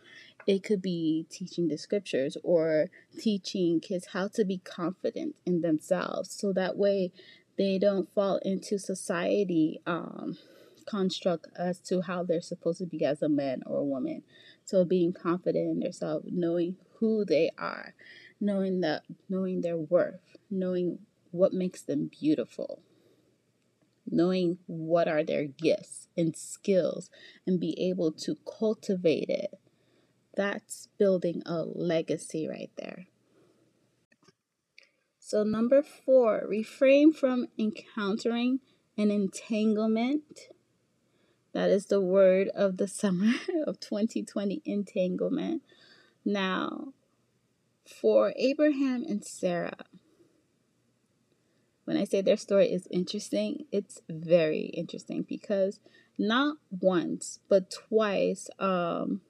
It 0.46 0.64
could 0.64 0.82
be 0.82 1.26
teaching 1.30 1.68
the 1.68 1.78
scriptures 1.78 2.38
or 2.44 2.90
teaching 3.18 3.80
kids 3.80 4.08
how 4.14 4.28
to 4.30 4.44
be 4.44 4.58
confident 4.58 5.36
in 5.46 5.62
themselves 5.62 6.32
so 6.32 6.52
that 6.54 6.78
way 6.78 7.12
they 7.58 7.78
don't 7.78 8.14
fall 8.14 8.38
into 8.44 8.78
society 8.78 9.80
um, 9.86 10.38
construct 10.86 11.48
as 11.58 11.80
to 11.80 12.02
how 12.02 12.24
they're 12.24 12.42
supposed 12.42 12.80
to 12.80 12.86
be 12.86 13.06
as 13.06 13.22
a 13.22 13.30
man 13.30 13.62
or 13.66 13.78
a 13.78 13.86
woman. 13.86 14.24
So 14.66 14.84
being 14.84 15.14
confident 15.14 15.70
in 15.70 15.82
yourself, 15.82 16.24
knowing 16.26 16.78
who 16.96 17.26
they 17.26 17.52
are, 17.58 17.94
knowing 18.40 18.82
that 18.82 19.04
knowing 19.30 19.62
their 19.62 19.78
worth, 19.78 20.38
knowing 20.50 21.00
what 21.32 21.54
makes 21.54 21.82
them 21.82 22.10
beautiful, 22.20 22.82
knowing 24.06 24.58
what 24.68 25.08
are 25.08 25.24
their 25.24 25.46
gifts 25.46 26.08
and 26.18 26.36
skills 26.36 27.10
and 27.48 27.60
be 27.60 27.80
able 27.80 28.12
to 28.12 28.38
cultivate 28.60 29.30
it 29.30 29.60
that's 30.36 30.88
building 30.98 31.44
a 31.46 31.64
legacy 31.64 32.48
right 32.48 32.72
there. 32.78 33.08
So, 35.20 35.44
number 35.44 35.82
four, 35.82 36.44
refrain 36.48 37.14
from 37.14 37.48
encountering 37.58 38.60
an 38.98 39.10
entanglement. 39.10 40.50
That 41.54 41.70
is 41.70 41.86
the 41.86 42.02
word 42.02 42.50
of 42.50 42.78
the 42.78 42.88
summer 42.88 43.34
of 43.68 43.80
2020 43.80 44.62
entanglement. 44.66 45.62
Now, 46.26 46.94
for 47.86 48.34
Abraham 48.38 49.04
and 49.08 49.24
Sarah, 49.24 49.86
when 51.86 51.98
I 51.98 52.06
say 52.06 52.22
their 52.22 52.38
story 52.38 52.72
is 52.72 52.88
interesting, 52.90 53.66
it's 53.72 54.02
very 54.10 54.66
interesting 54.74 55.26
because 55.28 55.80
not 56.18 56.58
once, 56.70 57.40
but 57.50 57.72
twice, 57.72 58.50
um, 58.60 59.22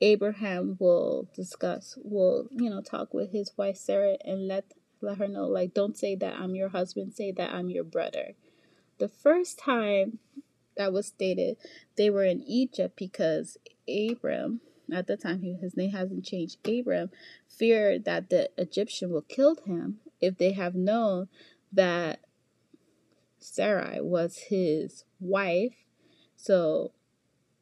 Abraham 0.00 0.76
will 0.78 1.28
discuss, 1.34 1.98
will, 2.02 2.48
you 2.50 2.70
know, 2.70 2.80
talk 2.80 3.12
with 3.12 3.32
his 3.32 3.52
wife 3.56 3.76
Sarah 3.76 4.16
and 4.24 4.48
let 4.48 4.72
let 5.02 5.18
her 5.18 5.28
know 5.28 5.46
like 5.46 5.72
don't 5.72 5.96
say 5.96 6.14
that 6.16 6.34
I'm 6.34 6.54
your 6.54 6.68
husband, 6.68 7.14
say 7.14 7.32
that 7.32 7.52
I'm 7.52 7.70
your 7.70 7.84
brother. 7.84 8.34
The 8.98 9.08
first 9.08 9.58
time 9.58 10.18
that 10.76 10.92
was 10.92 11.06
stated, 11.06 11.56
they 11.96 12.10
were 12.10 12.24
in 12.24 12.42
Egypt 12.42 12.96
because 12.96 13.56
Abram, 13.88 14.60
at 14.92 15.06
the 15.06 15.16
time 15.16 15.42
his 15.42 15.76
name 15.76 15.92
hasn't 15.92 16.24
changed, 16.24 16.58
Abram 16.68 17.10
feared 17.48 18.04
that 18.04 18.30
the 18.30 18.50
Egyptian 18.58 19.10
will 19.10 19.22
kill 19.22 19.56
him 19.64 20.00
if 20.20 20.36
they 20.36 20.52
have 20.52 20.74
known 20.74 21.28
that 21.72 22.20
Sarai 23.38 24.00
was 24.00 24.38
his 24.48 25.04
wife. 25.18 25.84
So 26.36 26.92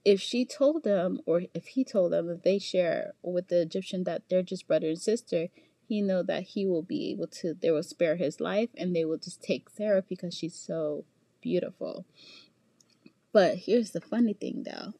if 0.08 0.22
she 0.22 0.46
told 0.46 0.84
them 0.84 1.20
or 1.26 1.42
if 1.52 1.66
he 1.66 1.84
told 1.84 2.12
them 2.12 2.28
that 2.28 2.42
they 2.42 2.58
share 2.58 3.12
with 3.22 3.48
the 3.48 3.60
Egyptian 3.60 4.04
that 4.04 4.22
they're 4.30 4.42
just 4.42 4.66
brother 4.66 4.88
and 4.88 4.98
sister, 4.98 5.48
he 5.86 6.00
know 6.00 6.22
that 6.22 6.44
he 6.44 6.64
will 6.64 6.80
be 6.82 7.10
able 7.10 7.26
to 7.26 7.52
they 7.52 7.70
will 7.70 7.82
spare 7.82 8.16
his 8.16 8.40
life 8.40 8.70
and 8.78 8.96
they 8.96 9.04
will 9.04 9.18
just 9.18 9.42
take 9.42 9.68
Sarah 9.68 10.02
because 10.08 10.32
she's 10.34 10.54
so 10.54 11.04
beautiful. 11.42 12.06
But 13.34 13.56
here's 13.56 13.90
the 13.90 14.00
funny 14.00 14.32
thing 14.32 14.64
though. 14.64 14.94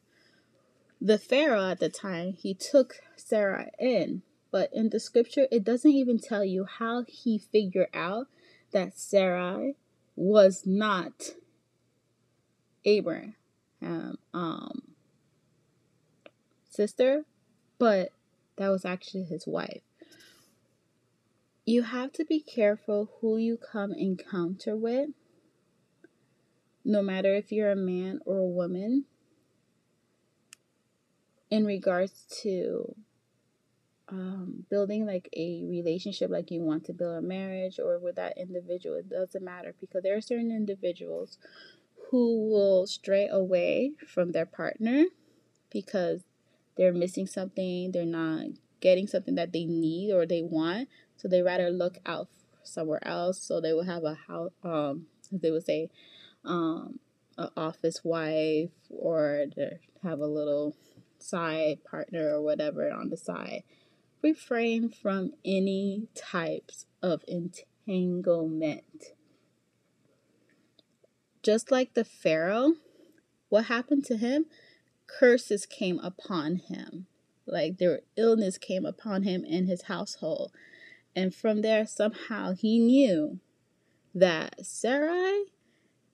The 1.01 1.17
Pharaoh 1.17 1.71
at 1.71 1.79
the 1.79 1.89
time, 1.89 2.33
he 2.33 2.53
took 2.53 2.97
Sarah 3.15 3.71
in, 3.79 4.21
but 4.51 4.69
in 4.71 4.91
the 4.91 4.99
scripture 4.99 5.47
it 5.51 5.63
doesn't 5.63 5.89
even 5.89 6.19
tell 6.19 6.45
you 6.45 6.65
how 6.65 7.03
he 7.07 7.39
figured 7.39 7.89
out 7.95 8.27
that 8.73 8.95
Sarah 8.95 9.71
was 10.15 10.67
not 10.67 11.31
Abraham 12.85 13.33
um, 14.33 14.88
sister, 16.69 17.25
but 17.77 18.11
that 18.57 18.69
was 18.69 18.85
actually 18.85 19.23
his 19.23 19.45
wife. 19.47 19.81
You 21.65 21.83
have 21.83 22.11
to 22.13 22.25
be 22.25 22.39
careful 22.39 23.11
who 23.21 23.37
you 23.37 23.57
come 23.57 23.93
encounter 23.93 24.75
with, 24.75 25.09
no 26.83 27.01
matter 27.01 27.35
if 27.35 27.51
you're 27.51 27.71
a 27.71 27.75
man 27.75 28.19
or 28.25 28.37
a 28.37 28.45
woman, 28.45 29.05
in 31.51 31.65
regards 31.65 32.25
to 32.41 32.95
um, 34.09 34.65
building 34.69 35.05
like 35.05 35.29
a 35.33 35.65
relationship, 35.65 36.31
like 36.31 36.51
you 36.51 36.61
want 36.61 36.85
to 36.85 36.93
build 36.93 37.17
a 37.17 37.21
marriage 37.21 37.79
or 37.79 37.99
with 37.99 38.15
that 38.15 38.37
individual. 38.37 38.95
It 38.95 39.09
doesn't 39.09 39.43
matter 39.43 39.75
because 39.79 40.03
there 40.03 40.17
are 40.17 40.21
certain 40.21 40.51
individuals 40.51 41.37
who 42.09 42.49
will 42.49 42.87
stray 42.87 43.27
away 43.27 43.91
from 44.07 44.31
their 44.31 44.45
partner 44.45 45.05
because 45.71 46.21
they're 46.79 46.93
missing 46.93 47.27
something, 47.27 47.91
they're 47.91 48.05
not 48.05 48.45
getting 48.81 49.07
something 49.07 49.35
that 49.35 49.53
they 49.53 49.65
need 49.65 50.13
or 50.13 50.25
they 50.25 50.41
want, 50.41 50.89
so 51.17 51.27
they 51.27 51.43
rather 51.43 51.69
look 51.69 51.99
out 52.07 52.29
somewhere 52.63 53.05
else. 53.07 53.43
So 53.43 53.61
they 53.61 53.73
will 53.73 53.83
have 53.83 54.05
a 54.05 54.15
house, 54.15 54.51
um, 54.63 55.07
they 55.31 55.51
would 55.51 55.65
say, 55.65 55.89
um, 56.45 56.99
an 57.37 57.49
office 57.57 58.01
wife 58.05 58.71
or 58.89 59.45
have 60.03 60.19
a 60.19 60.27
little 60.27 60.75
side 61.19 61.83
partner 61.83 62.35
or 62.35 62.41
whatever 62.41 62.91
on 62.91 63.09
the 63.09 63.17
side. 63.17 63.63
Refrain 64.23 64.89
from 64.89 65.33
any 65.45 66.07
types 66.15 66.85
of 67.03 67.23
entanglement. 67.27 69.13
just 71.43 71.71
like 71.71 71.93
the 71.93 72.05
Pharaoh, 72.05 72.73
what 73.49 73.65
happened 73.65 74.05
to 74.05 74.17
him? 74.17 74.45
Curses 75.17 75.65
came 75.65 75.99
upon 75.99 76.57
him. 76.57 77.07
Like 77.45 77.77
their 77.77 78.01
illness 78.15 78.57
came 78.57 78.85
upon 78.85 79.23
him 79.23 79.43
and 79.49 79.67
his 79.67 79.83
household. 79.83 80.51
And 81.15 81.33
from 81.33 81.61
there, 81.61 81.85
somehow 81.85 82.53
he 82.53 82.79
knew 82.79 83.39
that 84.13 84.65
Sarai 84.65 85.45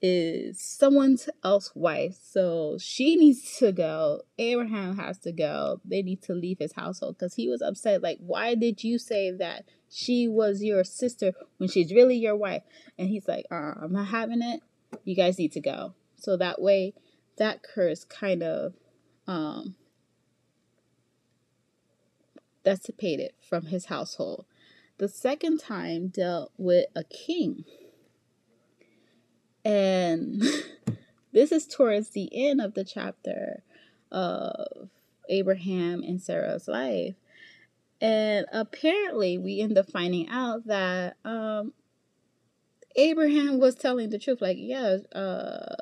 is 0.01 0.59
someone 0.61 1.17
else's 1.43 1.71
wife. 1.75 2.15
So 2.21 2.77
she 2.79 3.15
needs 3.15 3.57
to 3.57 3.71
go. 3.71 4.21
Abraham 4.37 4.97
has 4.97 5.17
to 5.19 5.31
go. 5.31 5.81
They 5.83 6.01
need 6.01 6.21
to 6.23 6.33
leave 6.33 6.59
his 6.59 6.73
household 6.73 7.17
because 7.17 7.35
he 7.35 7.49
was 7.49 7.61
upset. 7.61 8.01
Like, 8.01 8.19
why 8.19 8.55
did 8.55 8.83
you 8.83 8.99
say 8.99 9.31
that 9.31 9.65
she 9.89 10.27
was 10.27 10.63
your 10.63 10.83
sister 10.83 11.33
when 11.57 11.69
she's 11.69 11.93
really 11.93 12.17
your 12.17 12.35
wife? 12.35 12.63
And 12.97 13.09
he's 13.09 13.27
like, 13.27 13.45
uh, 13.51 13.73
I'm 13.81 13.93
not 13.93 14.07
having 14.07 14.41
it. 14.41 14.61
You 15.03 15.15
guys 15.15 15.39
need 15.39 15.51
to 15.53 15.61
go. 15.61 15.93
So 16.17 16.37
that 16.37 16.61
way, 16.61 16.93
that 17.37 17.63
curse 17.63 18.03
kind 18.03 18.43
of 18.43 18.73
um, 19.27 19.75
dissipated 22.63 23.31
from 23.47 23.67
his 23.67 23.85
household. 23.85 24.45
The 24.97 25.07
second 25.07 25.59
time 25.59 26.07
dealt 26.07 26.51
with 26.57 26.85
a 26.95 27.03
king 27.03 27.65
and 29.65 30.43
this 31.33 31.51
is 31.51 31.65
towards 31.65 32.11
the 32.11 32.29
end 32.31 32.61
of 32.61 32.75
the 32.75 32.83
chapter 32.83 33.63
of 34.11 34.89
Abraham 35.27 36.03
and 36.03 36.21
Sarah's 36.21 36.67
life. 36.67 37.15
And 37.99 38.45
apparently, 38.53 39.37
we 39.37 39.59
end 39.59 39.77
up 39.77 39.89
finding 39.89 40.29
out 40.29 40.67
that 40.67 41.17
um, 41.25 41.73
Abraham 42.95 43.59
was 43.59 43.73
telling 43.73 44.11
the 44.11 44.19
truth. 44.19 44.41
Like, 44.41 44.57
yeah, 44.59 44.97
uh, 45.13 45.75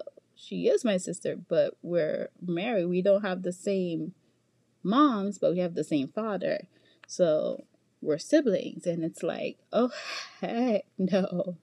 she 0.43 0.67
is 0.67 0.83
my 0.83 0.97
sister, 0.97 1.35
but 1.35 1.75
we're 1.81 2.29
married. 2.41 2.85
We 2.85 3.01
don't 3.01 3.23
have 3.23 3.43
the 3.43 3.53
same 3.53 4.13
moms, 4.83 5.37
but 5.37 5.53
we 5.53 5.59
have 5.59 5.75
the 5.75 5.83
same 5.83 6.09
father. 6.09 6.67
So 7.07 7.65
we're 8.01 8.17
siblings. 8.17 8.85
And 8.85 9.03
it's 9.03 9.23
like, 9.23 9.57
oh, 9.71 9.91
heck 10.41 10.83
no. 10.97 11.57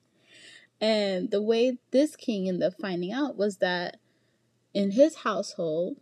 And 0.80 1.30
the 1.30 1.42
way 1.42 1.78
this 1.90 2.16
king 2.16 2.48
ended 2.48 2.62
up 2.62 2.80
finding 2.80 3.12
out 3.12 3.36
was 3.36 3.58
that 3.58 3.98
in 4.72 4.92
his 4.92 5.16
household, 5.16 5.96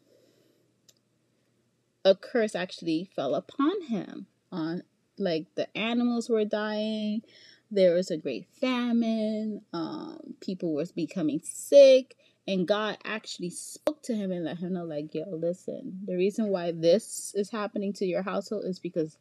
a 2.05 2.15
curse 2.15 2.55
actually 2.55 3.11
fell 3.17 3.35
upon 3.35 3.83
him. 3.83 4.27
On 4.53 4.83
like 5.19 5.47
the 5.57 5.77
animals 5.77 6.29
were 6.29 6.45
dying, 6.45 7.23
there 7.71 7.95
was 7.95 8.11
a 8.11 8.17
great 8.17 8.47
famine, 8.61 9.63
um, 9.73 10.35
people 10.41 10.73
were 10.73 10.87
becoming 10.95 11.41
sick, 11.43 12.15
and 12.49 12.67
God 12.67 12.99
actually 13.05 13.51
spoke 13.51 14.03
to 14.05 14.15
him 14.17 14.33
and 14.33 14.45
let 14.45 14.59
him 14.59 14.73
know, 14.73 14.85
like, 14.85 15.15
yo, 15.15 15.25
listen, 15.29 16.01
the 16.05 16.17
reason 16.17 16.49
why 16.49 16.73
this 16.73 17.33
is 17.37 17.51
happening 17.51 17.93
to 17.93 18.07
your 18.07 18.23
household 18.23 18.65
is 18.65 18.81
because 18.81 19.19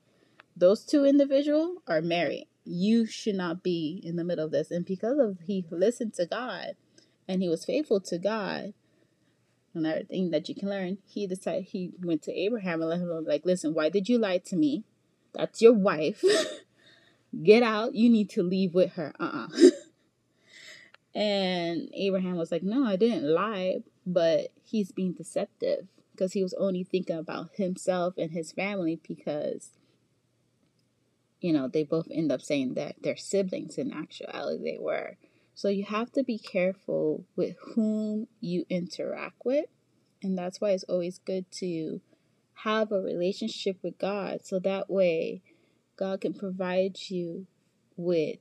those 0.55 0.83
two 0.83 1.05
individuals 1.05 1.77
are 1.87 2.01
married 2.01 2.47
you 2.67 3.05
should 3.05 3.35
not 3.35 3.63
be 3.63 4.01
in 4.03 4.17
the 4.17 4.23
middle 4.23 4.45
of 4.45 4.51
this. 4.51 4.71
And 4.71 4.85
because 4.85 5.17
of 5.19 5.39
he 5.45 5.65
listened 5.71 6.13
to 6.15 6.25
God 6.25 6.75
and 7.27 7.41
he 7.41 7.49
was 7.49 7.65
faithful 7.65 8.01
to 8.01 8.17
God, 8.17 8.73
another 9.73 10.03
thing 10.03 10.31
that 10.31 10.49
you 10.49 10.55
can 10.55 10.69
learn, 10.69 10.97
he 11.05 11.25
decided 11.27 11.63
he 11.63 11.93
went 12.03 12.21
to 12.23 12.33
Abraham 12.33 12.81
and 12.81 12.89
let 12.89 12.99
him 12.99 13.07
know, 13.07 13.19
like, 13.19 13.45
listen, 13.45 13.73
why 13.73 13.89
did 13.89 14.09
you 14.09 14.17
lie 14.17 14.39
to 14.39 14.55
me? 14.55 14.83
That's 15.33 15.61
your 15.61 15.73
wife. 15.73 16.23
Get 17.43 17.63
out. 17.63 17.95
You 17.95 18.09
need 18.09 18.29
to 18.31 18.43
leave 18.43 18.73
with 18.73 18.93
her. 18.93 19.13
Uh 19.19 19.23
uh-uh. 19.23 19.47
uh 19.53 19.69
and 21.17 21.89
Abraham 21.95 22.35
was 22.35 22.51
like, 22.51 22.63
no, 22.63 22.85
I 22.85 22.95
didn't 22.95 23.27
lie, 23.27 23.79
but 24.05 24.51
he's 24.63 24.91
being 24.91 25.13
deceptive 25.13 25.87
because 26.11 26.33
he 26.33 26.43
was 26.43 26.53
only 26.53 26.83
thinking 26.83 27.17
about 27.17 27.49
himself 27.55 28.13
and 28.17 28.31
his 28.31 28.51
family 28.51 28.99
because 29.07 29.71
you 31.39 31.53
know, 31.53 31.67
they 31.67 31.83
both 31.83 32.07
end 32.11 32.31
up 32.31 32.41
saying 32.41 32.73
that 32.75 32.95
they're 33.01 33.17
siblings. 33.17 33.77
In 33.77 33.93
actuality, 33.93 34.63
they 34.63 34.77
were. 34.79 35.17
So 35.53 35.69
you 35.69 35.85
have 35.85 36.11
to 36.13 36.23
be 36.23 36.37
careful 36.37 37.25
with 37.35 37.55
whom 37.73 38.27
you 38.39 38.65
interact 38.69 39.45
with. 39.45 39.65
And 40.21 40.37
that's 40.37 40.59
why 40.59 40.71
it's 40.71 40.83
always 40.83 41.19
good 41.19 41.49
to 41.53 42.01
have 42.63 42.91
a 42.91 43.01
relationship 43.01 43.77
with 43.83 43.97
God. 43.99 44.45
So 44.45 44.59
that 44.59 44.89
way, 44.89 45.41
God 45.95 46.21
can 46.21 46.33
provide 46.33 46.97
you 47.09 47.45
with 47.95 48.39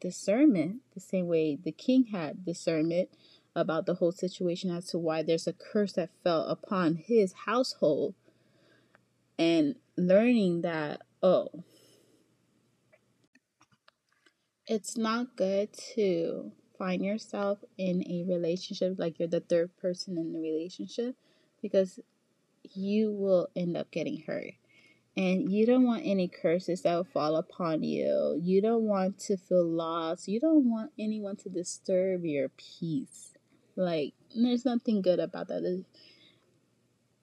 discernment, 0.00 0.80
the 0.94 1.00
same 1.00 1.26
way 1.26 1.56
the 1.56 1.72
king 1.72 2.06
had 2.06 2.44
discernment 2.44 3.10
about 3.54 3.86
the 3.86 3.94
whole 3.94 4.12
situation 4.12 4.70
as 4.70 4.86
to 4.86 4.98
why 4.98 5.22
there's 5.22 5.46
a 5.46 5.52
curse 5.52 5.92
that 5.94 6.10
fell 6.22 6.44
upon 6.44 6.96
his 6.96 7.32
household. 7.46 8.14
And 9.38 9.76
learning 9.96 10.62
that, 10.62 11.02
oh, 11.22 11.48
it's 14.66 14.96
not 14.96 15.36
good 15.36 15.72
to 15.94 16.52
find 16.78 17.04
yourself 17.04 17.58
in 17.76 18.04
a 18.08 18.24
relationship 18.24 18.94
like 18.98 19.18
you're 19.18 19.28
the 19.28 19.40
third 19.40 19.76
person 19.76 20.16
in 20.16 20.32
the 20.32 20.40
relationship 20.40 21.16
because 21.60 21.98
you 22.72 23.12
will 23.12 23.48
end 23.56 23.76
up 23.76 23.90
getting 23.90 24.22
hurt. 24.26 24.54
And 25.20 25.52
you 25.52 25.66
don't 25.66 25.84
want 25.84 26.00
any 26.06 26.28
curses 26.28 26.80
that 26.80 26.94
will 26.94 27.04
fall 27.04 27.36
upon 27.36 27.82
you. 27.82 28.40
You 28.42 28.62
don't 28.62 28.84
want 28.84 29.18
to 29.18 29.36
feel 29.36 29.66
lost. 29.66 30.28
You 30.28 30.40
don't 30.40 30.70
want 30.70 30.92
anyone 30.98 31.36
to 31.36 31.50
disturb 31.50 32.24
your 32.24 32.48
peace. 32.48 33.34
Like, 33.76 34.14
there's 34.34 34.64
nothing 34.64 35.02
good 35.02 35.20
about 35.20 35.48
that. 35.48 35.84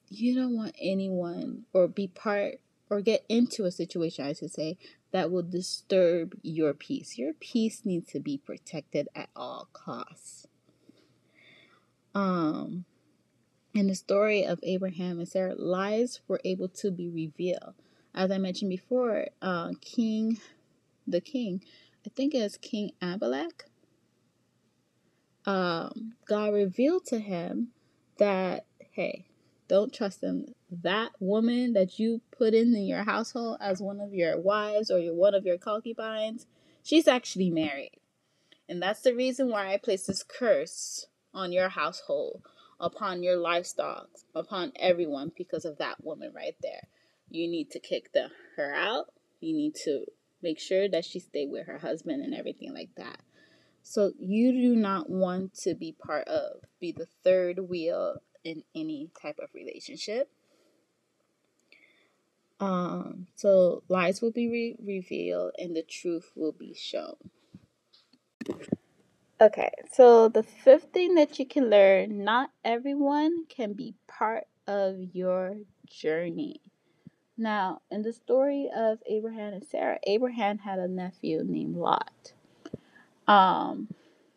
You 0.09 0.35
don't 0.35 0.55
want 0.55 0.75
anyone 0.79 1.63
or 1.73 1.87
be 1.87 2.05
part 2.05 2.59
or 2.87 3.01
get 3.01 3.25
into 3.29 3.65
a 3.65 3.71
situation, 3.71 4.27
I 4.27 4.33
should 4.33 4.53
say, 4.53 4.77
that 5.09 5.31
will 5.31 5.41
disturb 5.41 6.35
your 6.43 6.75
peace. 6.75 7.17
Your 7.17 7.33
peace 7.33 7.81
needs 7.83 8.11
to 8.11 8.19
be 8.19 8.37
protected 8.37 9.07
at 9.15 9.29
all 9.35 9.69
costs. 9.73 10.45
Um, 12.13 12.85
in 13.73 13.87
the 13.87 13.95
story 13.95 14.43
of 14.43 14.59
Abraham 14.61 15.17
and 15.17 15.27
Sarah, 15.27 15.55
lies 15.55 16.19
were 16.27 16.41
able 16.45 16.67
to 16.69 16.91
be 16.91 17.09
revealed. 17.09 17.73
As 18.17 18.31
I 18.31 18.39
mentioned 18.39 18.71
before, 18.71 19.27
uh, 19.43 19.73
King, 19.79 20.39
the 21.05 21.21
king, 21.21 21.63
I 22.03 22.09
think 22.09 22.33
it's 22.33 22.57
King 22.57 22.93
Abimelech, 22.99 23.65
um, 25.45 26.13
God 26.27 26.51
revealed 26.51 27.05
to 27.05 27.19
him 27.19 27.67
that, 28.17 28.65
hey, 28.91 29.27
don't 29.67 29.93
trust 29.93 30.21
them. 30.21 30.47
That 30.71 31.11
woman 31.19 31.73
that 31.73 31.99
you 31.99 32.21
put 32.35 32.55
in, 32.55 32.75
in 32.75 32.87
your 32.87 33.03
household 33.03 33.59
as 33.61 33.83
one 33.83 33.99
of 33.99 34.15
your 34.15 34.41
wives 34.41 34.89
or 34.89 34.97
your 34.97 35.13
one 35.13 35.35
of 35.35 35.45
your 35.45 35.59
concubines, 35.59 36.47
she's 36.81 37.07
actually 37.07 37.51
married. 37.51 37.99
And 38.67 38.81
that's 38.81 39.01
the 39.01 39.13
reason 39.13 39.49
why 39.49 39.71
I 39.71 39.77
place 39.77 40.07
this 40.07 40.23
curse 40.23 41.05
on 41.35 41.51
your 41.51 41.69
household, 41.69 42.41
upon 42.79 43.21
your 43.21 43.35
livestock, 43.35 44.09
upon 44.33 44.71
everyone 44.75 45.33
because 45.37 45.65
of 45.65 45.77
that 45.77 46.03
woman 46.03 46.33
right 46.35 46.55
there. 46.63 46.87
You 47.29 47.47
need 47.47 47.71
to 47.71 47.79
kick 47.79 48.13
the 48.13 48.29
her 48.55 48.73
out. 48.73 49.07
You 49.39 49.55
need 49.55 49.75
to 49.85 50.05
make 50.41 50.59
sure 50.59 50.87
that 50.89 51.05
she 51.05 51.19
stay 51.19 51.45
with 51.45 51.67
her 51.67 51.79
husband 51.79 52.23
and 52.23 52.33
everything 52.33 52.73
like 52.73 52.89
that. 52.95 53.19
So 53.83 54.11
you 54.19 54.51
do 54.51 54.75
not 54.75 55.09
want 55.09 55.53
to 55.59 55.73
be 55.73 55.93
part 55.93 56.27
of, 56.27 56.61
be 56.79 56.91
the 56.91 57.07
third 57.23 57.69
wheel 57.69 58.17
in 58.43 58.63
any 58.75 59.09
type 59.21 59.39
of 59.41 59.49
relationship. 59.53 60.29
Um, 62.59 63.27
so 63.35 63.83
lies 63.87 64.21
will 64.21 64.31
be 64.31 64.49
re- 64.49 64.77
revealed 64.83 65.51
and 65.57 65.75
the 65.75 65.83
truth 65.83 66.31
will 66.35 66.51
be 66.51 66.73
shown. 66.73 67.15
Okay, 69.39 69.71
so 69.91 70.29
the 70.29 70.41
fifth 70.41 70.89
thing 70.93 71.13
that 71.15 71.37
you 71.37 71.45
can 71.45 71.69
learn 71.69 72.23
not 72.23 72.49
everyone 72.65 73.45
can 73.47 73.73
be 73.73 73.93
part 74.07 74.45
of 74.65 74.97
your 75.13 75.57
journey. 75.85 76.61
Now, 77.37 77.81
in 77.91 78.01
the 78.01 78.13
story 78.13 78.69
of 78.75 78.99
Abraham 79.05 79.53
and 79.53 79.63
Sarah, 79.63 79.99
Abraham 80.07 80.57
had 80.59 80.79
a 80.79 80.87
nephew 80.87 81.43
named 81.45 81.75
Lot. 81.75 82.33
Um, 83.27 83.89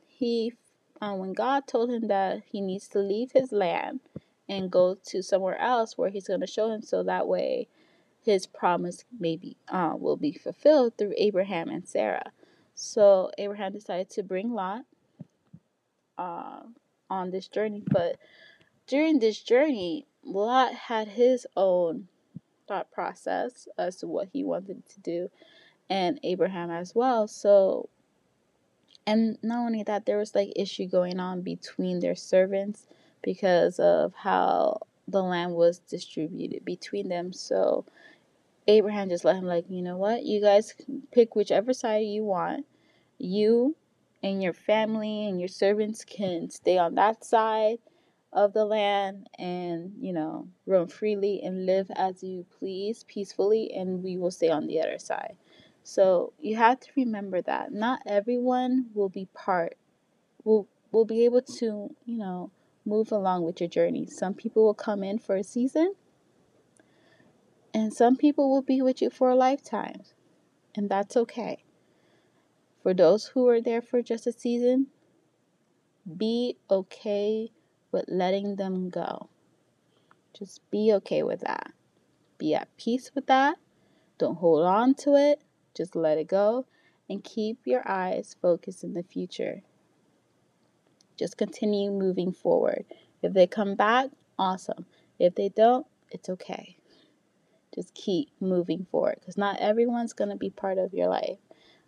he 0.07 0.53
um, 1.01 1.19
when 1.19 1.33
God 1.33 1.67
told 1.67 1.91
him 1.91 2.09
that 2.09 2.43
he 2.45 2.61
needs 2.61 2.87
to 2.89 2.99
leave 2.99 3.33
his 3.33 3.53
land 3.53 4.01
and 4.49 4.71
go 4.71 4.97
to 5.07 5.23
somewhere 5.23 5.59
else 5.59 5.97
where 5.97 6.11
he's 6.11 6.29
going 6.29 6.41
to 6.41 6.47
show 6.47 6.71
him 6.71 6.83
so 6.83 7.03
that 7.03 7.27
way 7.27 7.69
his 8.23 8.47
promise 8.47 9.05
maybe 9.19 9.57
uh, 9.69 9.95
will 9.97 10.17
be 10.17 10.33
fulfilled 10.33 10.99
through 10.99 11.15
Abraham 11.17 11.71
and 11.71 11.89
Sarah. 11.89 12.33
So 12.75 13.31
Abraham 13.39 13.73
decided 13.73 14.11
to 14.11 14.23
bring 14.23 14.53
Lot 14.53 14.85
uh, 16.19 16.61
on 17.09 17.31
this 17.31 17.49
journey, 17.49 17.83
but 17.87 18.17
during 18.87 19.21
this 19.21 19.41
journey, 19.41 20.07
Lot 20.23 20.75
had 20.75 21.09
his 21.09 21.47
own 21.57 22.09
thought 22.71 22.93
process 22.93 23.67
as 23.77 23.97
to 23.97 24.07
what 24.07 24.29
he 24.33 24.45
wanted 24.45 24.89
to 24.89 25.01
do, 25.01 25.29
and 25.91 26.21
Abraham 26.23 26.71
as 26.71 26.95
well. 26.95 27.27
So 27.27 27.89
and 29.07 29.39
not 29.43 29.67
only 29.67 29.83
that, 29.83 30.07
there 30.07 30.19
was 30.19 30.37
like 30.37 30.53
issue 30.55 30.87
going 30.87 31.19
on 31.19 31.43
between 31.43 31.99
their 31.99 32.15
servants 32.15 32.87
because 33.23 33.81
of 33.81 34.15
how 34.15 34.79
the 35.09 35.23
land 35.23 35.55
was 35.55 35.81
distributed 35.81 36.65
between 36.65 37.09
them. 37.09 37.33
So 37.33 37.85
Abraham 38.69 39.09
just 39.09 39.25
let 39.25 39.35
him 39.35 39.47
like, 39.47 39.65
you 39.69 39.83
know 39.83 39.97
what? 39.97 40.23
You 40.23 40.41
guys 40.41 40.75
pick 41.11 41.35
whichever 41.35 41.73
side 41.73 42.07
you 42.07 42.23
want. 42.25 42.67
You 43.19 43.75
and 44.23 44.41
your 44.43 44.53
family 44.53 45.27
and 45.27 45.41
your 45.41 45.49
servants 45.49 46.05
can 46.05 46.49
stay 46.51 46.79
on 46.79 46.95
that 46.95 47.25
side 47.25 47.79
of 48.33 48.53
the 48.53 48.65
land 48.65 49.29
and, 49.39 49.93
you 50.01 50.13
know, 50.13 50.49
roam 50.67 50.89
freely 50.89 51.41
and 51.43 51.67
live 51.67 51.91
as 51.97 52.23
you 52.23 52.47
please 52.59 53.05
peacefully 53.09 53.73
and 53.73 54.03
we 54.03 54.17
will 54.17 54.31
stay 54.31 54.51
on 54.51 54.67
the 54.67 54.81
other 54.81 54.99
side. 54.99 55.37
So, 55.83 56.33
you 56.39 56.57
have 56.57 56.79
to 56.81 56.89
remember 56.97 57.43
that 57.43 57.73
not 57.73 58.01
everyone 58.07 58.87
will 58.95 59.09
be 59.09 59.27
part 59.35 59.77
will 60.45 60.69
will 60.93 61.05
be 61.05 61.25
able 61.25 61.43
to, 61.43 61.95
you 62.05 62.19
know, 62.19 62.51
move 62.85 63.13
along 63.13 63.45
with 63.45 63.61
your 63.61 63.69
journey. 63.69 64.07
Some 64.07 64.35
people 64.35 64.65
will 64.65 64.75
come 64.75 65.03
in 65.03 65.19
for 65.19 65.37
a 65.37 65.45
season 65.45 65.95
and 67.73 67.93
some 67.93 68.17
people 68.17 68.51
will 68.51 68.63
be 68.63 68.83
with 68.83 69.01
you 69.01 69.11
for 69.11 69.31
a 69.31 69.37
lifetime, 69.37 70.03
and 70.75 70.89
that's 70.89 71.17
okay. 71.17 71.65
For 72.83 72.95
those 72.95 73.27
who 73.27 73.49
are 73.49 73.61
there 73.61 73.83
for 73.83 74.03
just 74.03 74.27
a 74.27 74.33
season, 74.33 74.89
be 76.17 76.57
okay 76.71 77.51
with 77.93 78.05
letting 78.09 78.57
them 78.57 78.89
go. 78.89 79.29
Just 80.37 80.61
be 80.71 80.93
okay 80.95 81.23
with 81.23 81.41
that. 81.41 81.73
Be 82.39 82.55
at 82.55 82.75
peace 82.77 83.11
with 83.15 83.27
that. 83.27 83.57
Don't 84.19 84.39
hold 84.39 84.65
on 84.65 84.95
to 84.95 85.15
it. 85.17 85.43
Just 85.77 85.97
let 85.97 86.19
it 86.19 86.29
go 86.29 86.67
and 87.09 87.25
keep 87.25 87.59
your 87.65 87.83
eyes 87.89 88.37
focused 88.41 88.85
in 88.85 88.95
the 88.95 89.03
future. 89.03 89.63
Just 91.19 91.37
continue 91.37 91.91
moving 91.91 92.33
forward. 92.33 92.85
If 93.23 93.33
they 93.35 93.47
come 93.47 93.75
back, 93.75 94.11
awesome. 94.39 94.87
If 95.19 95.35
they 95.35 95.49
don't, 95.49 95.87
it's 96.11 96.29
okay 96.29 96.77
just 97.75 97.95
keep 97.95 98.29
moving 98.41 98.87
forward 98.91 99.17
because 99.21 99.37
not 99.37 99.59
everyone's 99.61 100.13
going 100.13 100.31
to 100.31 100.37
be 100.37 100.51
part 100.51 100.79
of 100.79 100.93
your 100.93 101.09
life 101.09 101.39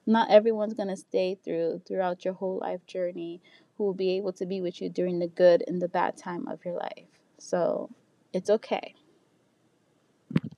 not 0.07 0.31
everyone's 0.31 0.75
going 0.75 0.89
to 0.89 0.97
stay 0.97 1.37
through 1.45 1.81
throughout 1.87 2.25
your 2.25 2.35
whole 2.35 2.59
life 2.59 2.85
journey 2.87 3.41
who 3.83 3.87
will 3.87 3.95
be 3.95 4.17
able 4.17 4.33
to 4.33 4.47
be 4.47 4.61
with 4.61 4.81
you 4.81 4.89
during 4.89 5.19
the 5.19 5.27
good 5.27 5.65
and 5.67 5.83
the 5.83 5.89
bad 5.89 6.17
time 6.17 6.47
of 6.47 6.65
your 6.65 6.75
life. 6.75 7.09
So 7.39 7.91
it's 8.33 8.49
okay. 8.49 8.95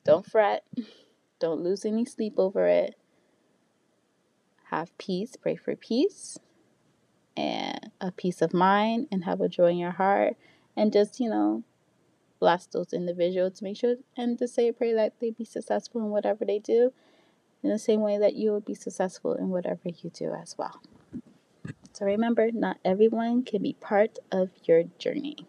Don't 0.04 0.26
fret. 0.26 0.62
Don't 1.40 1.62
lose 1.62 1.86
any 1.86 2.04
sleep 2.04 2.34
over 2.36 2.66
it. 2.66 2.96
Have 4.64 4.96
peace. 4.98 5.36
Pray 5.40 5.56
for 5.56 5.74
peace 5.74 6.38
and 7.34 7.90
a 7.98 8.12
peace 8.12 8.42
of 8.42 8.52
mind 8.52 9.08
and 9.10 9.24
have 9.24 9.40
a 9.40 9.48
joy 9.48 9.70
in 9.70 9.78
your 9.78 9.92
heart. 9.92 10.36
And 10.76 10.92
just 10.92 11.18
you 11.18 11.30
know 11.30 11.64
bless 12.40 12.66
those 12.66 12.92
individuals 12.92 13.54
to 13.54 13.64
make 13.64 13.78
sure 13.78 13.94
and 14.18 14.38
to 14.38 14.46
say 14.46 14.68
a 14.68 14.72
prayer 14.74 14.94
that 14.96 15.14
they 15.18 15.30
be 15.30 15.46
successful 15.46 16.02
in 16.02 16.10
whatever 16.10 16.44
they 16.44 16.58
do 16.58 16.92
in 17.62 17.70
the 17.70 17.78
same 17.78 18.02
way 18.02 18.18
that 18.18 18.34
you 18.34 18.50
will 18.50 18.60
be 18.60 18.74
successful 18.74 19.32
in 19.32 19.48
whatever 19.48 19.88
you 20.02 20.10
do 20.10 20.34
as 20.34 20.56
well. 20.58 20.82
So 21.94 22.04
remember, 22.04 22.50
not 22.52 22.78
everyone 22.84 23.44
can 23.44 23.62
be 23.62 23.74
part 23.74 24.18
of 24.32 24.50
your 24.64 24.82
journey. 24.98 25.46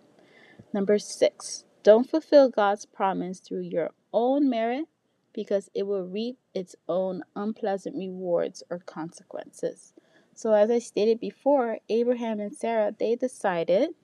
Number 0.71 0.99
six, 0.99 1.65
don't 1.81 2.07
fulfill 2.07 2.49
God's 2.49 2.85
promise 2.85 3.39
through 3.39 3.61
your 3.61 3.89
own 4.13 4.47
merit 4.47 4.85
because 5.33 5.71
it 5.73 5.87
will 5.87 6.03
reap 6.03 6.37
its 6.53 6.75
own 6.87 7.23
unpleasant 7.35 7.95
rewards 7.95 8.61
or 8.69 8.77
consequences. 8.77 9.93
So, 10.35 10.53
as 10.53 10.69
I 10.69 10.77
stated 10.77 11.19
before, 11.19 11.79
Abraham 11.89 12.39
and 12.39 12.55
Sarah, 12.55 12.93
they 12.97 13.15
decided 13.15 13.95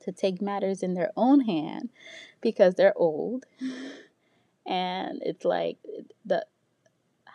to 0.00 0.12
take 0.12 0.42
matters 0.42 0.82
in 0.82 0.92
their 0.92 1.10
own 1.16 1.40
hand 1.40 1.88
because 2.42 2.74
they're 2.74 2.96
old. 2.96 3.46
And 4.66 5.20
it's 5.24 5.44
like 5.44 5.78
the 6.24 6.46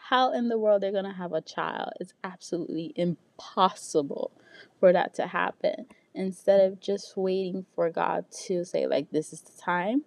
how 0.09 0.31
in 0.31 0.49
the 0.49 0.57
world 0.57 0.81
they're 0.81 0.91
going 0.91 1.03
to 1.03 1.11
have 1.11 1.33
a 1.33 1.41
child 1.41 1.89
it's 1.99 2.13
absolutely 2.23 2.93
impossible 2.95 4.31
for 4.79 4.93
that 4.93 5.13
to 5.13 5.27
happen 5.27 5.85
instead 6.13 6.59
of 6.61 6.79
just 6.79 7.15
waiting 7.17 7.65
for 7.75 7.89
god 7.89 8.25
to 8.31 8.63
say 8.63 8.87
like 8.87 9.11
this 9.11 9.33
is 9.33 9.41
the 9.41 9.61
time 9.61 10.03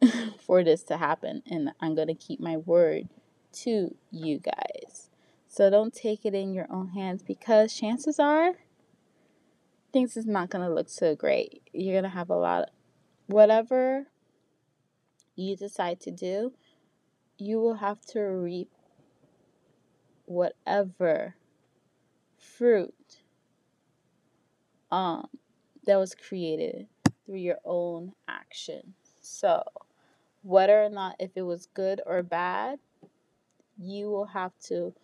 for 0.46 0.64
this 0.64 0.82
to 0.82 0.96
happen 0.96 1.42
and 1.50 1.70
i'm 1.80 1.94
going 1.94 2.08
to 2.08 2.14
keep 2.14 2.40
my 2.40 2.56
word 2.56 3.08
to 3.52 3.94
you 4.10 4.38
guys 4.38 5.10
so 5.48 5.68
don't 5.68 5.94
take 5.94 6.24
it 6.24 6.34
in 6.34 6.54
your 6.54 6.66
own 6.70 6.88
hands 6.88 7.22
because 7.22 7.74
chances 7.74 8.18
are 8.18 8.54
things 9.92 10.16
is 10.16 10.26
not 10.26 10.50
going 10.50 10.66
to 10.66 10.72
look 10.72 10.88
so 10.88 11.14
great. 11.14 11.62
You're 11.72 11.94
going 11.94 12.04
to 12.04 12.16
have 12.16 12.30
a 12.30 12.36
lot 12.36 12.62
of 12.62 12.68
whatever 13.26 14.06
you 15.36 15.56
decide 15.56 16.00
to 16.00 16.10
do, 16.10 16.52
you 17.40 17.58
will 17.60 17.74
have 17.74 18.00
to 18.06 18.20
reap 18.20 18.70
whatever 20.26 21.34
fruit 22.36 23.22
um 24.90 25.26
that 25.86 25.96
was 25.96 26.14
created 26.14 26.86
through 27.24 27.38
your 27.38 27.58
own 27.64 28.12
action. 28.28 28.94
So, 29.20 29.62
whether 30.42 30.82
or 30.82 30.90
not 30.90 31.16
if 31.18 31.30
it 31.36 31.42
was 31.42 31.66
good 31.74 32.00
or 32.06 32.22
bad, 32.22 32.78
you 33.78 34.10
will 34.10 34.26
have 34.26 34.52
to 34.68 34.94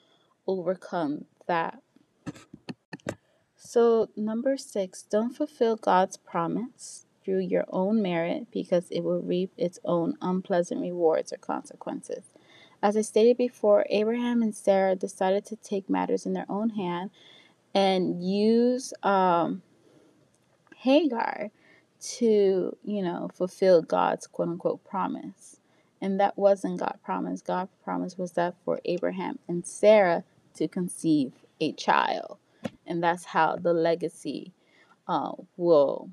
overcome 0.46 1.25
that 1.49 1.81
so, 3.59 4.11
number 4.16 4.57
six, 4.57 5.03
don't 5.03 5.35
fulfill 5.35 5.77
God's 5.77 6.16
promise 6.16 7.06
through 7.27 7.41
your 7.41 7.65
own 7.71 8.01
merit 8.01 8.47
because 8.53 8.87
it 8.91 9.01
will 9.01 9.21
reap 9.21 9.53
its 9.59 9.81
own 9.85 10.17
unpleasant 10.23 10.81
rewards 10.81 11.33
or 11.33 11.39
consequences. 11.39 12.25
As 12.81 12.97
I 12.97 13.03
stated 13.03 13.37
before, 13.37 13.85
Abraham 13.91 14.43
and 14.43 14.55
Sarah 14.55 14.95
decided 14.95 15.45
to 15.47 15.57
take 15.57 15.91
matters 15.91 16.25
in 16.25 16.35
their 16.35 16.47
own 16.49 16.71
hand 16.71 17.11
and 17.75 18.23
use 18.23 18.95
um, 19.03 19.62
Hagar 20.77 21.51
to, 22.19 22.77
you 22.85 23.03
know, 23.03 23.29
fulfill 23.35 23.83
God's 23.83 24.29
quote 24.29 24.49
unquote 24.49 24.85
promise. 24.85 25.59
And 26.01 26.21
that 26.21 26.39
wasn't 26.39 26.79
God's 26.79 27.01
promise. 27.05 27.43
God's 27.43 27.73
promise 27.83 28.17
was 28.17 28.33
that 28.33 28.55
for 28.65 28.81
Abraham 28.85 29.41
and 29.49 29.67
Sarah 29.67 30.25
to 30.55 30.69
conceive 30.69 31.33
a 31.61 31.73
child 31.73 32.39
and 32.87 33.03
that's 33.03 33.25
how 33.25 33.57
the 33.57 33.73
legacy 33.73 34.53
uh, 35.09 35.33
will 35.57 36.11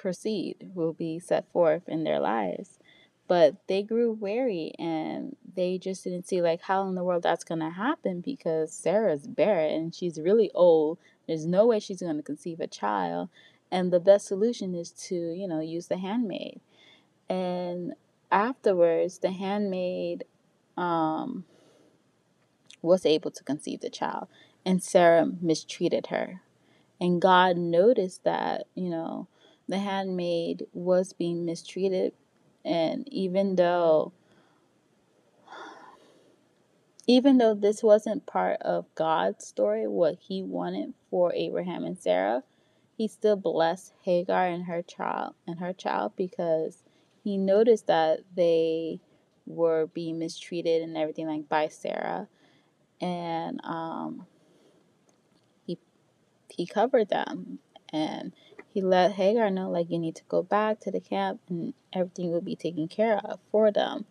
proceed, 0.00 0.70
will 0.74 0.94
be 0.94 1.18
set 1.18 1.50
forth 1.52 1.88
in 1.88 2.04
their 2.04 2.18
lives. 2.18 2.78
But 3.28 3.56
they 3.68 3.82
grew 3.82 4.12
wary 4.12 4.72
and 4.78 5.36
they 5.54 5.78
just 5.78 6.02
didn't 6.02 6.26
see 6.26 6.42
like 6.42 6.62
how 6.62 6.88
in 6.88 6.96
the 6.96 7.04
world 7.04 7.22
that's 7.22 7.44
gonna 7.44 7.70
happen 7.70 8.20
because 8.20 8.72
Sarah's 8.72 9.26
barren 9.26 9.70
and 9.70 9.94
she's 9.94 10.18
really 10.20 10.50
old. 10.54 10.98
There's 11.28 11.46
no 11.46 11.66
way 11.66 11.78
she's 11.78 12.02
gonna 12.02 12.22
conceive 12.22 12.58
a 12.58 12.66
child. 12.66 13.28
And 13.70 13.92
the 13.92 14.00
best 14.00 14.26
solution 14.26 14.74
is 14.74 14.90
to, 15.08 15.14
you 15.14 15.46
know, 15.46 15.60
use 15.60 15.86
the 15.86 15.98
handmaid. 15.98 16.60
And 17.28 17.94
afterwards 18.32 19.18
the 19.18 19.30
handmaid 19.30 20.24
um 20.76 21.44
was 22.82 23.04
able 23.04 23.30
to 23.30 23.44
conceive 23.44 23.80
the 23.80 23.90
child, 23.90 24.26
and 24.64 24.82
Sarah 24.82 25.30
mistreated 25.40 26.06
her. 26.06 26.40
And 27.00 27.20
God 27.20 27.56
noticed 27.56 28.24
that, 28.24 28.66
you 28.74 28.88
know, 28.88 29.28
the 29.70 29.78
handmaid 29.78 30.66
was 30.72 31.12
being 31.12 31.44
mistreated. 31.46 32.12
And 32.64 33.08
even 33.12 33.56
though 33.56 34.12
even 37.06 37.38
though 37.38 37.54
this 37.54 37.82
wasn't 37.82 38.26
part 38.26 38.60
of 38.60 38.94
God's 38.94 39.46
story, 39.46 39.86
what 39.88 40.16
he 40.20 40.42
wanted 40.42 40.94
for 41.10 41.32
Abraham 41.34 41.84
and 41.84 41.98
Sarah, 41.98 42.44
he 42.96 43.08
still 43.08 43.36
blessed 43.36 43.92
Hagar 44.02 44.46
and 44.46 44.66
her 44.66 44.82
child 44.82 45.34
and 45.46 45.58
her 45.58 45.72
child 45.72 46.12
because 46.16 46.82
he 47.24 47.36
noticed 47.36 47.86
that 47.86 48.20
they 48.36 49.00
were 49.46 49.86
being 49.86 50.18
mistreated 50.18 50.82
and 50.82 50.96
everything 50.96 51.26
like 51.26 51.48
by 51.48 51.68
Sarah 51.68 52.28
and 53.00 53.60
um, 53.64 54.26
he 55.66 55.78
he 56.48 56.66
covered 56.66 57.08
them 57.08 57.58
and 57.92 58.32
he 58.72 58.80
let 58.80 59.12
Hagar 59.12 59.50
know 59.50 59.68
like 59.70 59.90
you 59.90 59.98
need 59.98 60.16
to 60.16 60.24
go 60.28 60.42
back 60.42 60.80
to 60.80 60.90
the 60.90 61.00
camp 61.00 61.40
and 61.48 61.74
everything 61.92 62.30
will 62.30 62.40
be 62.40 62.56
taken 62.56 62.88
care 62.88 63.18
of 63.18 63.40
for 63.50 63.70
them. 63.70 64.04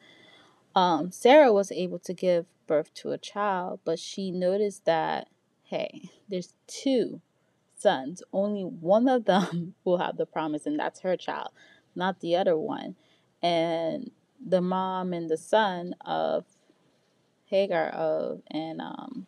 Um, 0.76 1.12
Sarah 1.12 1.54
was 1.54 1.72
able 1.72 2.00
to 2.00 2.14
give 2.14 2.46
birth 2.68 2.94
to 2.96 3.12
a 3.12 3.18
child, 3.18 3.80
but 3.86 4.00
she 4.00 4.32
noticed 4.32 4.86
that 4.86 5.28
hey, 5.64 6.10
there's 6.28 6.56
two 6.66 7.22
sons. 7.78 8.24
Only 8.34 8.64
one 8.64 9.08
of 9.08 9.26
them 9.26 9.76
will 9.84 10.00
have 10.00 10.18
the 10.18 10.26
promise, 10.26 10.66
and 10.66 10.80
that's 10.80 11.02
her 11.02 11.16
child, 11.16 11.50
not 11.96 12.20
the 12.20 12.36
other 12.36 12.58
one. 12.58 12.96
And 13.42 14.12
the 14.44 14.62
mom 14.62 15.14
and 15.14 15.30
the 15.30 15.38
son 15.38 15.96
of 16.02 16.46
Hagar 17.46 17.90
of 17.90 18.42
and 18.50 18.82
um, 18.82 19.28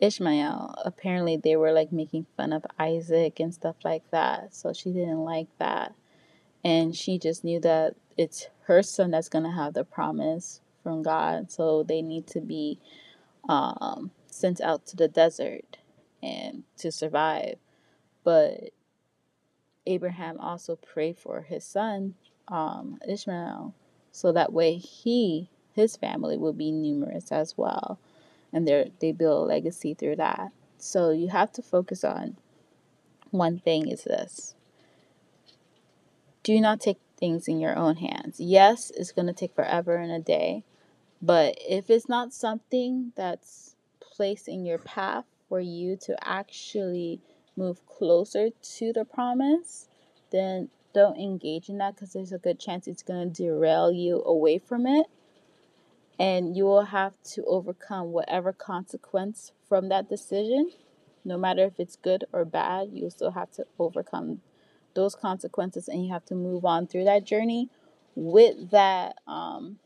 Ishmael, 0.00 0.74
apparently 0.84 1.36
they 1.36 1.56
were 1.56 1.72
like 1.72 1.92
making 1.92 2.26
fun 2.36 2.52
of 2.52 2.64
Isaac 2.78 3.40
and 3.40 3.52
stuff 3.52 3.76
like 3.84 4.08
that. 4.10 4.54
So 4.54 4.72
she 4.72 4.92
didn't 4.92 5.24
like 5.24 5.48
that. 5.58 5.94
And 6.64 6.94
she 6.94 7.18
just 7.18 7.44
knew 7.44 7.60
that 7.60 7.94
it's 8.16 8.48
her 8.66 8.82
son 8.82 9.10
that's 9.10 9.28
going 9.28 9.44
to 9.44 9.50
have 9.50 9.74
the 9.74 9.84
promise 9.84 10.60
from 10.82 11.02
God. 11.02 11.50
So 11.50 11.82
they 11.82 12.02
need 12.02 12.26
to 12.28 12.40
be 12.40 12.78
um, 13.48 14.10
sent 14.30 14.60
out 14.60 14.86
to 14.86 14.96
the 14.96 15.08
desert 15.08 15.78
and 16.22 16.64
to 16.78 16.92
survive. 16.92 17.56
But 18.24 18.70
Abraham 19.86 20.38
also 20.38 20.76
prayed 20.76 21.18
for 21.18 21.42
his 21.42 21.64
son, 21.64 22.14
um, 22.48 22.98
Ishmael, 23.08 23.74
so 24.12 24.32
that 24.32 24.52
way 24.52 24.74
he, 24.76 25.50
his 25.72 25.96
family, 25.96 26.36
will 26.36 26.52
be 26.52 26.70
numerous 26.70 27.32
as 27.32 27.56
well 27.56 27.98
and 28.52 28.66
they 28.66 28.92
they 29.00 29.12
build 29.12 29.44
a 29.44 29.48
legacy 29.48 29.94
through 29.94 30.16
that. 30.16 30.50
So 30.78 31.10
you 31.10 31.28
have 31.28 31.52
to 31.52 31.62
focus 31.62 32.04
on 32.04 32.36
one 33.30 33.58
thing 33.58 33.88
is 33.88 34.04
this. 34.04 34.54
Do 36.42 36.60
not 36.60 36.80
take 36.80 36.98
things 37.18 37.48
in 37.48 37.60
your 37.60 37.76
own 37.76 37.96
hands. 37.96 38.38
Yes, 38.38 38.90
it's 38.96 39.12
going 39.12 39.26
to 39.26 39.32
take 39.32 39.54
forever 39.54 39.96
and 39.96 40.12
a 40.12 40.20
day, 40.20 40.64
but 41.20 41.58
if 41.68 41.90
it's 41.90 42.08
not 42.08 42.32
something 42.32 43.12
that's 43.16 43.74
placed 44.00 44.48
in 44.48 44.64
your 44.64 44.78
path 44.78 45.24
for 45.48 45.60
you 45.60 45.96
to 45.96 46.16
actually 46.26 47.20
move 47.56 47.84
closer 47.86 48.50
to 48.50 48.92
the 48.92 49.04
promise, 49.04 49.88
then 50.30 50.68
don't 50.94 51.18
engage 51.18 51.68
in 51.68 51.78
that 51.78 51.94
because 51.94 52.12
there's 52.12 52.32
a 52.32 52.38
good 52.38 52.58
chance 52.58 52.86
it's 52.86 53.02
going 53.02 53.32
to 53.32 53.42
derail 53.42 53.92
you 53.92 54.22
away 54.24 54.58
from 54.58 54.86
it 54.86 55.06
and 56.18 56.56
you 56.56 56.64
will 56.64 56.86
have 56.86 57.14
to 57.22 57.44
overcome 57.44 58.12
whatever 58.12 58.52
consequence 58.52 59.52
from 59.68 59.88
that 59.88 60.08
decision. 60.08 60.70
No 61.24 61.36
matter 61.38 61.64
if 61.64 61.78
it's 61.78 61.96
good 61.96 62.24
or 62.32 62.44
bad 62.44 62.90
you 62.92 63.10
still 63.10 63.32
have 63.32 63.50
to 63.52 63.66
overcome 63.78 64.40
those 64.94 65.14
consequences 65.14 65.88
and 65.88 66.04
you 66.04 66.12
have 66.12 66.24
to 66.26 66.34
move 66.34 66.64
on 66.64 66.86
through 66.86 67.04
that 67.04 67.24
journey 67.24 67.68
with 68.14 68.70
that 68.70 69.16
um, 69.26 69.78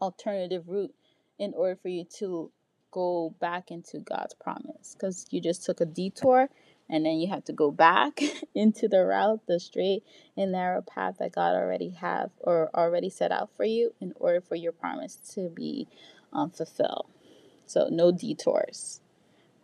alternative 0.00 0.68
route 0.68 0.94
in 1.38 1.52
order 1.54 1.76
for 1.80 1.88
you 1.88 2.04
to 2.18 2.50
go 2.90 3.34
back 3.40 3.70
into 3.70 3.98
god's 3.98 4.34
promise. 4.34 4.94
Because 4.94 5.26
you 5.30 5.40
just 5.40 5.64
took 5.64 5.80
a 5.80 5.86
detour 5.86 6.48
and 6.92 7.06
then 7.06 7.18
you 7.18 7.28
have 7.28 7.42
to 7.44 7.54
go 7.54 7.70
back 7.70 8.20
into 8.54 8.86
the 8.86 9.02
route, 9.02 9.40
the 9.48 9.58
straight 9.58 10.04
and 10.36 10.52
narrow 10.52 10.82
path 10.82 11.16
that 11.18 11.32
God 11.32 11.54
already 11.56 11.90
have 11.90 12.30
or 12.38 12.70
already 12.74 13.08
set 13.08 13.32
out 13.32 13.48
for 13.56 13.64
you 13.64 13.94
in 13.98 14.12
order 14.16 14.42
for 14.42 14.56
your 14.56 14.72
promise 14.72 15.16
to 15.32 15.48
be 15.48 15.88
um, 16.34 16.50
fulfilled. 16.50 17.06
So 17.64 17.88
no 17.90 18.12
detours. 18.12 19.00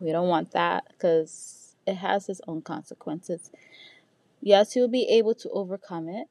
We 0.01 0.11
don't 0.11 0.29
want 0.29 0.53
that 0.53 0.85
because 0.88 1.77
it 1.87 1.97
has 1.97 2.31
its 2.31 2.41
own 2.49 2.62
consequences. 2.62 3.51
Yes, 4.41 4.75
you'll 4.75 4.88
be 4.88 5.07
able 5.11 5.35
to 5.35 5.51
overcome 5.51 6.09
it, 6.09 6.29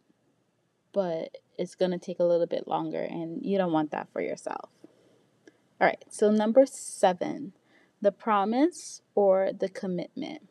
but 0.94 1.38
it's 1.60 1.76
going 1.76 1.92
to 1.92 2.00
take 2.00 2.20
a 2.20 2.24
little 2.24 2.48
bit 2.48 2.68
longer, 2.68 3.02
and 3.02 3.46
you 3.46 3.58
don't 3.58 3.74
want 3.74 3.92
that 3.92 4.08
for 4.12 4.22
yourself. 4.22 4.70
All 5.80 5.88
right, 5.88 6.04
so 6.10 6.32
number 6.32 6.66
seven, 6.66 7.54
the 8.02 8.12
promise 8.12 9.02
or 9.14 9.52
the 9.52 9.70
commitment. 9.70 10.48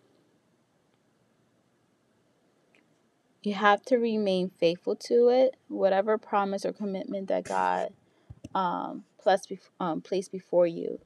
You 3.46 3.54
have 3.54 3.80
to 3.85 3.96
remain 3.98 4.50
faithful 4.59 4.96
to 4.96 5.28
it, 5.28 5.56
whatever 5.68 6.18
promise 6.18 6.64
or 6.66 6.72
commitment 6.72 7.28
that 7.28 7.44
God 7.44 7.90
um, 8.56 9.04
plus, 9.22 9.46
um, 9.78 10.00
placed 10.00 10.32
before 10.32 10.66
you. 10.66 10.98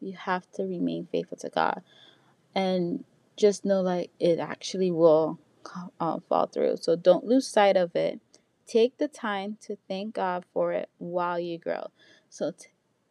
You 0.00 0.14
have 0.18 0.50
to 0.52 0.64
remain 0.64 1.08
faithful 1.10 1.38
to 1.38 1.48
God, 1.48 1.82
and 2.54 3.04
just 3.38 3.64
know 3.64 3.80
like 3.80 4.10
it 4.20 4.38
actually 4.38 4.90
will 4.90 5.40
uh, 5.98 6.18
fall 6.28 6.46
through. 6.46 6.76
So 6.82 6.94
don't 6.94 7.24
lose 7.24 7.48
sight 7.48 7.78
of 7.78 7.96
it. 7.96 8.20
Take 8.66 8.98
the 8.98 9.08
time 9.08 9.56
to 9.62 9.78
thank 9.88 10.14
God 10.14 10.44
for 10.52 10.72
it 10.72 10.90
while 10.98 11.40
you 11.40 11.58
grow. 11.58 11.86
So 12.28 12.50
t- 12.50 12.68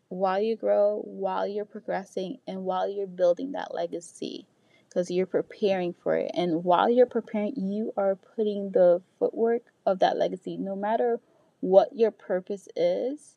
while 0.09 0.39
you 0.39 0.55
grow, 0.55 1.01
while 1.03 1.47
you're 1.47 1.65
progressing, 1.65 2.37
and 2.47 2.63
while 2.63 2.87
you're 2.87 3.07
building 3.07 3.53
that 3.53 3.73
legacy 3.73 4.45
because 4.97 5.11
you're 5.11 5.27
preparing 5.27 5.93
for 5.93 6.15
it. 6.15 6.31
And 6.33 6.63
while 6.63 6.89
you're 6.89 7.05
preparing, 7.05 7.53
you 7.55 7.93
are 7.95 8.15
putting 8.15 8.71
the 8.71 8.99
footwork 9.19 9.61
of 9.85 9.99
that 9.99 10.17
legacy. 10.17 10.57
No 10.57 10.75
matter 10.75 11.19
what 11.59 11.95
your 11.95 12.09
purpose 12.09 12.67
is, 12.75 13.35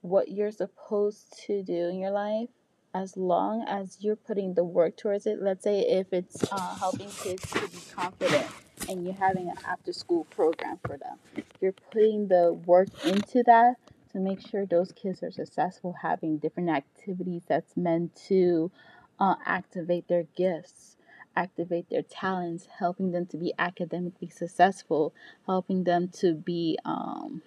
what 0.00 0.30
you're 0.30 0.50
supposed 0.50 1.38
to 1.46 1.62
do 1.62 1.90
in 1.90 1.98
your 1.98 2.10
life, 2.10 2.48
as 2.94 3.18
long 3.18 3.66
as 3.68 3.98
you're 4.00 4.16
putting 4.16 4.54
the 4.54 4.64
work 4.64 4.96
towards 4.96 5.26
it. 5.26 5.42
Let's 5.42 5.62
say 5.62 5.80
if 5.80 6.10
it's 6.10 6.42
uh, 6.50 6.76
helping 6.76 7.10
kids 7.10 7.42
to 7.50 7.68
be 7.68 7.80
confident 7.94 8.46
and 8.88 9.04
you're 9.04 9.12
having 9.12 9.50
an 9.50 9.56
after 9.66 9.92
school 9.92 10.24
program 10.30 10.78
for 10.86 10.96
them, 10.96 11.44
you're 11.60 11.74
putting 11.92 12.28
the 12.28 12.54
work 12.64 12.88
into 13.04 13.42
that 13.44 13.74
to 14.12 14.20
make 14.20 14.40
sure 14.40 14.64
those 14.64 14.92
kids 14.92 15.22
are 15.22 15.30
successful, 15.30 15.96
having 16.00 16.38
different 16.38 16.70
activities 16.70 17.42
that's 17.46 17.76
meant 17.76 18.16
to 18.28 18.70
uh, 19.18 19.36
activate 19.44 20.08
their 20.08 20.24
gifts, 20.36 20.96
activate 21.36 21.88
their 21.90 22.02
talents, 22.02 22.66
helping 22.78 23.12
them 23.12 23.26
to 23.26 23.36
be 23.36 23.52
academically 23.58 24.28
successful, 24.28 25.14
helping 25.46 25.84
them 25.84 26.08
to 26.08 26.34
be 26.34 26.78
um, 26.84 27.42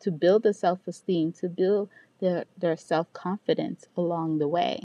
to 0.00 0.10
build 0.10 0.42
the 0.42 0.54
self 0.54 0.86
esteem, 0.86 1.32
to 1.32 1.48
build 1.48 1.88
their, 2.20 2.44
their 2.56 2.76
self 2.76 3.12
confidence 3.12 3.86
along 3.96 4.38
the 4.38 4.48
way. 4.48 4.80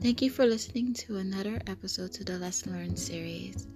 Thank 0.00 0.22
you 0.22 0.30
for 0.30 0.46
listening 0.46 0.94
to 0.94 1.16
another 1.16 1.60
episode 1.66 2.12
to 2.12 2.24
the 2.24 2.38
Lesson 2.38 2.72
Learned 2.72 2.98
series. 2.98 3.66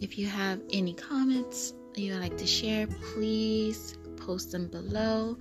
If 0.00 0.18
you 0.18 0.26
have 0.26 0.60
any 0.72 0.94
comments 0.94 1.74
you 1.94 2.12
would 2.12 2.22
like 2.22 2.36
to 2.38 2.46
share, 2.46 2.86
please 3.14 3.96
post 4.26 4.50
them 4.50 4.66
below. 4.68 5.38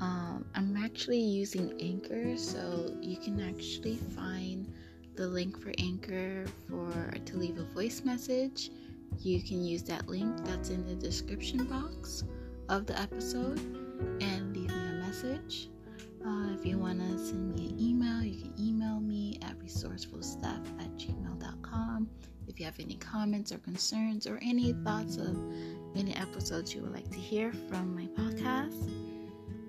Um, 0.00 0.44
I'm 0.54 0.76
actually 0.76 1.20
using 1.20 1.72
Anchor, 1.80 2.36
so 2.36 2.94
you 3.00 3.16
can 3.16 3.40
actually 3.40 3.96
find 3.96 4.70
the 5.16 5.26
link 5.26 5.60
for 5.60 5.72
Anchor 5.78 6.44
for 6.68 7.10
to 7.24 7.36
leave 7.36 7.58
a 7.58 7.64
voice 7.74 8.02
message. 8.04 8.70
You 9.18 9.42
can 9.42 9.64
use 9.64 9.82
that 9.84 10.06
link 10.06 10.44
that's 10.44 10.68
in 10.68 10.86
the 10.86 10.94
description 10.94 11.64
box 11.64 12.24
of 12.68 12.86
the 12.86 13.00
episode 13.00 13.58
and 14.20 14.54
leave 14.56 14.68
me 14.68 14.76
a 14.76 15.06
message. 15.06 15.70
Uh, 16.24 16.52
if 16.52 16.66
you 16.66 16.78
want 16.78 17.00
to 17.00 17.18
send 17.18 17.54
me 17.54 17.70
an 17.70 17.80
email, 17.80 18.22
you 18.22 18.42
can 18.42 18.54
email 18.60 19.00
me 19.00 19.38
at 19.42 19.58
resourcefulsteph 19.58 20.66
at 20.80 20.94
gmail.com. 20.96 22.08
If 22.46 22.58
you 22.60 22.66
have 22.66 22.78
any 22.78 22.96
comments 22.96 23.52
or 23.52 23.58
concerns 23.58 24.26
or 24.26 24.38
any 24.42 24.72
thoughts 24.84 25.16
of 25.16 25.36
any 25.98 26.14
episodes 26.14 26.74
you 26.74 26.80
would 26.82 26.92
like 26.92 27.10
to 27.10 27.18
hear 27.18 27.52
from 27.68 27.94
my 27.94 28.06
podcast. 28.22 28.90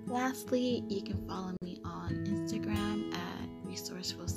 Lastly, 0.06 0.84
you 0.88 1.02
can 1.02 1.26
follow 1.26 1.54
me 1.62 1.80
on 1.84 2.10
Instagram 2.26 3.12
at 3.12 3.48
resourceful 3.64 4.28